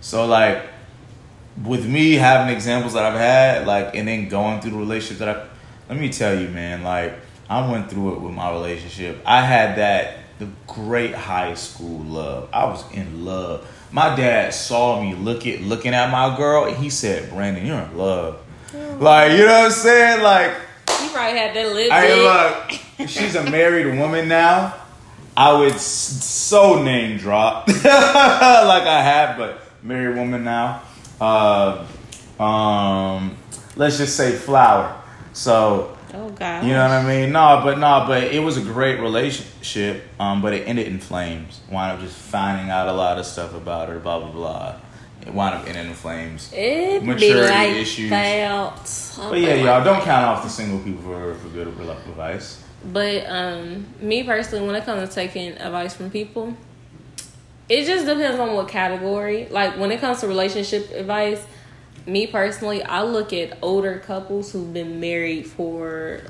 [0.01, 0.63] so like
[1.65, 5.29] with me having examples that I've had, like, and then going through the relationship that
[5.29, 5.47] I,
[5.91, 7.13] let me tell you, man, like,
[7.49, 9.21] I went through it with my relationship.
[9.25, 12.47] I had that, the great high school love.
[12.53, 13.67] I was in love.
[13.91, 17.77] My dad saw me look at, looking at my girl, and he said, Brandon, you're
[17.77, 18.39] in love.
[19.01, 20.23] Like, you know what I'm saying?
[20.23, 20.53] Like,
[21.03, 21.91] You probably had that lip.
[21.91, 22.69] I
[23.01, 24.73] look, she's a married woman now.
[25.35, 30.83] I would so name drop like I have, but married woman now.
[31.19, 31.85] Uh,
[32.39, 33.35] um,
[33.75, 35.00] let's just say flower.
[35.33, 36.65] So Oh god.
[36.65, 37.31] you know what I mean?
[37.31, 40.03] No, but no, but it was a great relationship.
[40.19, 41.61] Um, but it ended in flames.
[41.71, 43.99] Wound up just finding out a lot of stuff about her.
[43.99, 44.75] Blah blah blah.
[45.25, 46.51] It wound up ending in flames.
[46.53, 48.09] It be Maturity like issues.
[48.09, 48.73] that.
[49.29, 52.63] But yeah, y'all don't count off the single people for for good advice.
[52.83, 56.55] But um, me personally, when it comes to taking advice from people,
[57.69, 59.47] it just depends on what category.
[59.49, 61.45] Like when it comes to relationship advice,
[62.05, 66.21] me personally, I look at older couples who've been married for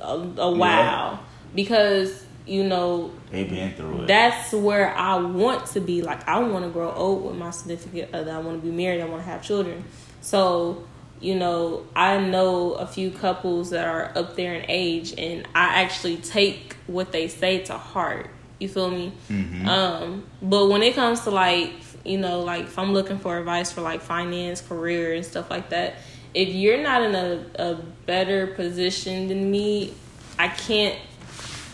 [0.00, 1.20] a, a while
[1.54, 4.06] because you know they've been through it.
[4.06, 6.02] that's where I want to be.
[6.02, 8.32] Like I want to grow old with my significant other.
[8.32, 9.00] I want to be married.
[9.00, 9.84] I want to have children.
[10.20, 10.84] So
[11.20, 15.82] you know, I know a few couples that are up there in age, and I
[15.82, 18.30] actually take what they say to heart.
[18.58, 19.12] You feel me?
[19.68, 21.72] Um, but when it comes to like,
[22.04, 25.70] you know, like if I'm looking for advice for like finance, career, and stuff like
[25.70, 25.96] that,
[26.34, 27.74] if you're not in a, a
[28.06, 29.94] better position than me,
[30.38, 30.96] I can't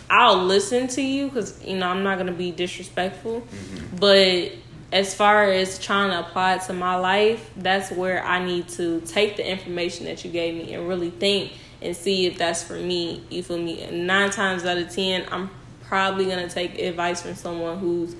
[0.08, 3.96] I'll listen to you because you know I'm not gonna be disrespectful, mm-hmm.
[3.96, 4.52] but
[4.92, 9.00] as far as trying to apply it to my life, that's where I need to
[9.00, 11.52] take the information that you gave me and really think
[11.82, 13.24] and see if that's for me.
[13.28, 13.88] You feel me?
[13.90, 15.50] Nine times out of ten, I'm
[15.82, 18.14] probably gonna take advice from someone who's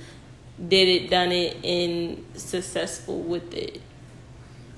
[0.69, 3.81] did it, done it, and successful with it.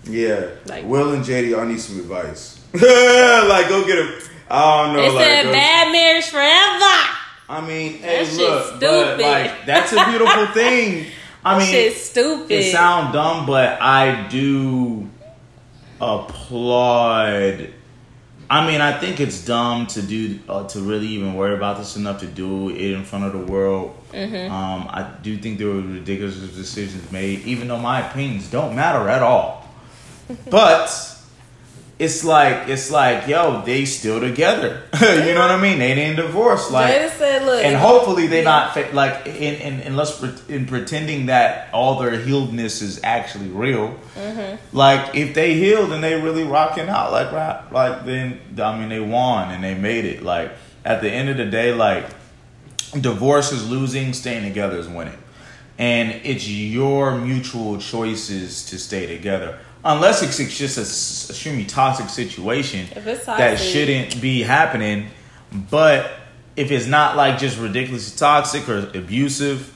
[0.04, 0.50] Yeah.
[0.66, 2.60] Like- Will and Jada, y'all need some advice.
[2.72, 4.12] like, go get him.
[4.50, 5.02] I don't know.
[5.02, 7.14] They like, said go- bad marriage forever.
[7.50, 9.20] I mean, hey, shit's look, but stupid.
[9.20, 11.06] like that's a beautiful thing.
[11.44, 12.50] I mean, shit's stupid.
[12.50, 15.08] it sound dumb, but I do
[16.00, 17.70] applaud.
[18.50, 21.96] I mean, I think it's dumb to do uh, to really even worry about this
[21.96, 23.97] enough to do it in front of the world.
[24.12, 24.52] Mm-hmm.
[24.52, 29.08] Um, I do think there were ridiculous decisions made, even though my opinions don't matter
[29.08, 29.68] at all.
[30.50, 30.88] but
[31.98, 34.82] it's like it's like, yo, they still together.
[35.00, 35.78] you know what I mean?
[35.78, 36.70] They didn't divorce.
[36.70, 41.26] Like, Jada said, "Look, and hopefully they not fa- like in, in unless in pretending
[41.26, 43.98] that all their healedness is actually real.
[44.14, 44.76] Mm-hmm.
[44.76, 48.90] Like if they healed and they really rocking out, like right, like then I mean
[48.90, 50.22] they won and they made it.
[50.22, 50.52] Like
[50.84, 52.06] at the end of the day, like
[52.92, 55.18] divorce is losing, staying together is winning,
[55.78, 59.58] and it's your mutual choices to stay together.
[59.84, 60.80] Unless it's, it's just a
[61.30, 62.86] extremely toxic situation
[63.26, 65.08] that shouldn't be happening,
[65.52, 66.10] but
[66.56, 69.72] if it's not like just ridiculously toxic or abusive,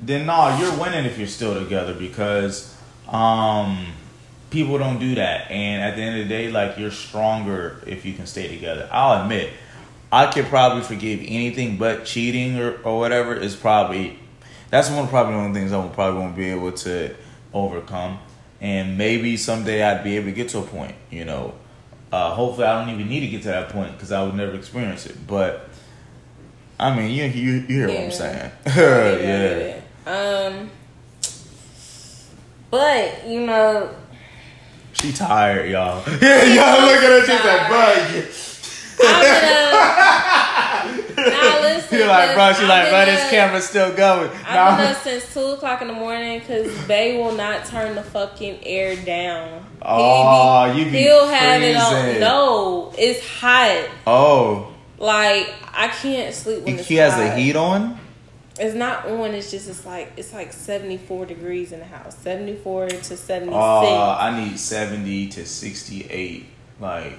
[0.00, 2.74] then no, you're winning if you're still together because
[3.08, 3.86] um,
[4.50, 5.50] people don't do that.
[5.50, 8.88] And at the end of the day, like you're stronger if you can stay together.
[8.92, 9.50] I'll admit,
[10.12, 14.18] I could probably forgive anything but cheating or, or whatever is probably
[14.70, 17.14] that's one probably one of the things I probably won't be able to
[17.52, 18.18] overcome.
[18.60, 21.54] And maybe someday I'd be able to get to a point, you know.
[22.12, 24.54] Uh, hopefully, I don't even need to get to that point because I would never
[24.54, 25.26] experience it.
[25.26, 25.68] But
[26.78, 28.52] I mean, you you, you hear what I'm saying?
[28.66, 29.80] Yeah.
[30.06, 30.50] yeah.
[30.50, 30.70] Um,
[32.70, 33.94] but you know,
[34.92, 36.02] She tired, y'all.
[36.20, 37.20] Yeah, y'all look at her.
[37.20, 38.24] She's like, tired.
[39.02, 39.22] I'm
[41.16, 41.30] gonna.
[41.30, 41.70] now listen.
[41.90, 44.30] Listen, You're like, bro, she's like, bro, this camera's still going.
[44.46, 48.02] I've been up since two o'clock in the morning because Bay will not turn the
[48.02, 49.60] fucking air down.
[49.62, 52.20] He Oh, you be He'll have it on.
[52.20, 53.88] No, it's hot.
[54.06, 57.20] Oh, Like I can't sleep when it's he has hot.
[57.24, 57.98] the heat on.
[58.58, 59.34] It's not on.
[59.34, 62.16] It's just it's like it's like seventy four degrees in the house.
[62.18, 63.56] Seventy four to seventy six.
[63.56, 66.46] Oh, I need seventy to sixty-eight.
[66.78, 67.18] Like,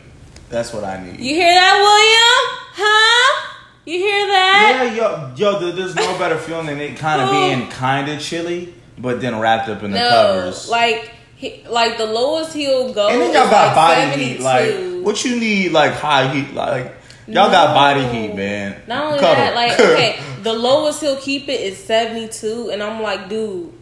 [0.52, 1.20] that's what I need.
[1.20, 2.62] you hear that, William?
[2.74, 3.48] Huh?
[3.86, 4.94] You hear that?
[4.96, 8.74] Yeah, yo, yo, there's no better feeling than it kind of being kind of chilly,
[8.98, 10.70] but then wrapped up in the no, covers.
[10.70, 13.10] like he, like the lowest he'll go.
[13.10, 14.40] and then y'all got like body heat.
[14.40, 16.54] Like, what you need, like high heat.
[16.54, 16.94] Like,
[17.26, 18.80] y'all got body heat, man.
[18.88, 19.36] Not only Cuddle.
[19.36, 23.74] that, like okay, the lowest he'll keep it is seventy two, and I'm like, dude,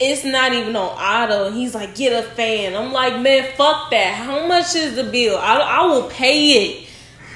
[0.00, 1.46] it's not even on auto.
[1.46, 2.74] And he's like, get a fan.
[2.74, 4.14] I'm like, man, fuck that.
[4.14, 5.36] How much is the bill?
[5.38, 6.86] I, I will pay it.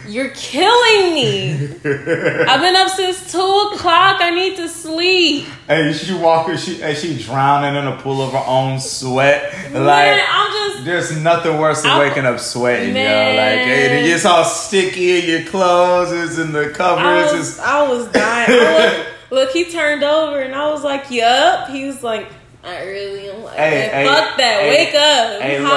[0.06, 1.52] You're killing me.
[1.84, 3.38] I've been up since two
[3.72, 4.20] o'clock.
[4.20, 5.46] I need to sleep.
[5.66, 9.50] Hey, she walking, she, hey, she drowning in a pool of her own sweat.
[9.72, 13.02] man, Like, I'm just there's nothing worse than I'm- waking up sweating, yo.
[13.02, 17.32] Like, hey, it gets all sticky in your clothes, it's in the I covers.
[17.32, 18.50] was, I was dying.
[18.50, 21.70] I was- look, he turned over and I was like, yup.
[21.70, 22.28] He was like,
[22.64, 24.60] I really am like, Hey, hey, fuck that.
[24.62, 25.42] hey, Wake up.
[25.42, 25.72] Hey, look,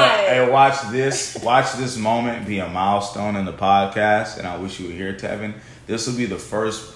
[0.46, 1.38] hey, watch this.
[1.44, 5.14] Watch this moment be a milestone in the podcast, and I wish you were here,
[5.14, 5.54] Tevin.
[5.86, 6.94] This will be the first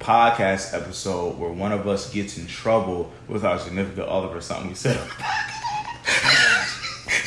[0.00, 4.68] podcast episode where one of us gets in trouble with our significant other for something
[4.68, 4.96] we said.
[4.98, 6.70] on the podcast.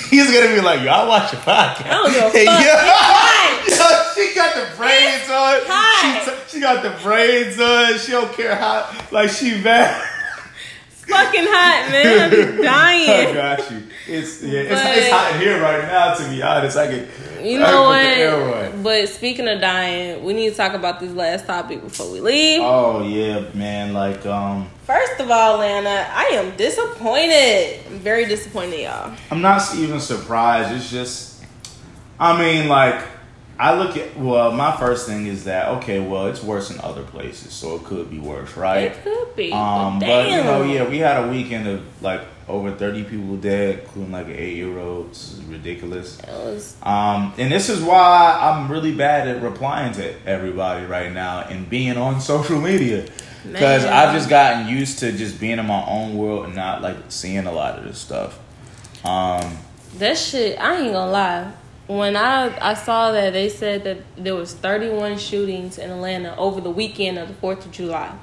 [0.10, 2.66] He's gonna be like, "Yo, I watch your podcast." I don't give a Hey, fuck.
[2.66, 2.74] yo.
[4.18, 5.60] She got the braids on.
[6.02, 7.98] She, t- she got the braids on.
[8.00, 8.90] She don't care how.
[9.12, 10.02] Like she mad.
[11.58, 12.34] Hot, man.
[12.34, 13.34] I'm I dying.
[13.34, 13.84] got you.
[14.08, 16.14] It's yeah, it's, But- it's hot in here right now.
[16.16, 17.08] To be honest, I can.
[17.44, 18.84] You know can put the air what?
[18.84, 22.62] But speaking of dying, we need to talk about this last topic before we leave.
[22.64, 23.94] Oh yeah, man.
[23.94, 27.80] Like um, First of all, Lana, I am disappointed.
[27.88, 29.14] I'm very disappointed, y'all.
[29.30, 30.76] I'm not even surprised.
[30.76, 31.44] It's just,
[32.20, 33.02] I mean, like,
[33.60, 34.18] I look at.
[34.18, 37.84] Well, my first thing is that okay, well, it's worse in other places, so it
[37.84, 38.92] could be worse, right?
[38.92, 39.52] It could be.
[39.52, 43.36] Um, but, but you know, yeah, we had a weekend of like over 30 people
[43.38, 45.12] dead, including like an eight year old.
[45.12, 46.20] This is ridiculous.
[46.20, 51.12] It was Um, and this is why I'm really bad at replying to everybody right
[51.12, 53.08] now and being on social media.
[53.46, 56.98] Because I've just gotten used to just being in my own world and not like
[57.10, 58.40] seeing a lot of this stuff.
[59.06, 59.58] Um,
[59.98, 60.60] that shit.
[60.60, 61.52] I ain't gonna lie.
[61.88, 66.60] When I I saw that they said that there was 31 shootings in Atlanta over
[66.60, 68.14] the weekend of the 4th of July.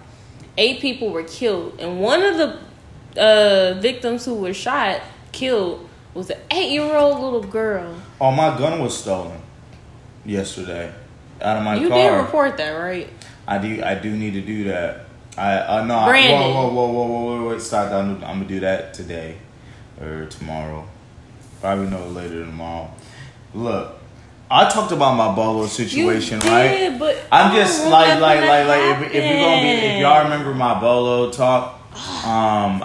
[0.57, 5.01] Eight people were killed, and one of the uh, victims who was shot
[5.33, 8.01] killed was an eight year old little girl.
[8.21, 9.41] oh, my gun was stolen
[10.25, 10.93] yesterday
[11.41, 11.99] out of my you car.
[11.99, 13.09] You did report that, right?
[13.47, 13.83] I do.
[13.83, 15.07] I do need to do that.
[15.37, 15.97] I uh, no.
[15.97, 16.55] I, Brandon.
[16.55, 17.93] whoa, whoa, whoa, whoa, whoa, whoa, wait, stop.
[17.93, 19.39] I'm, I'm gonna do that today
[20.01, 20.89] or tomorrow.
[21.61, 22.91] Probably no later tomorrow.
[23.55, 23.97] Look,
[24.51, 26.99] I talked about my bolo situation, you right?
[26.99, 30.25] But I'm just like, like, like, to like, if, if you're gonna be, if y'all
[30.25, 31.81] remember my bolo talk,
[32.27, 32.83] um,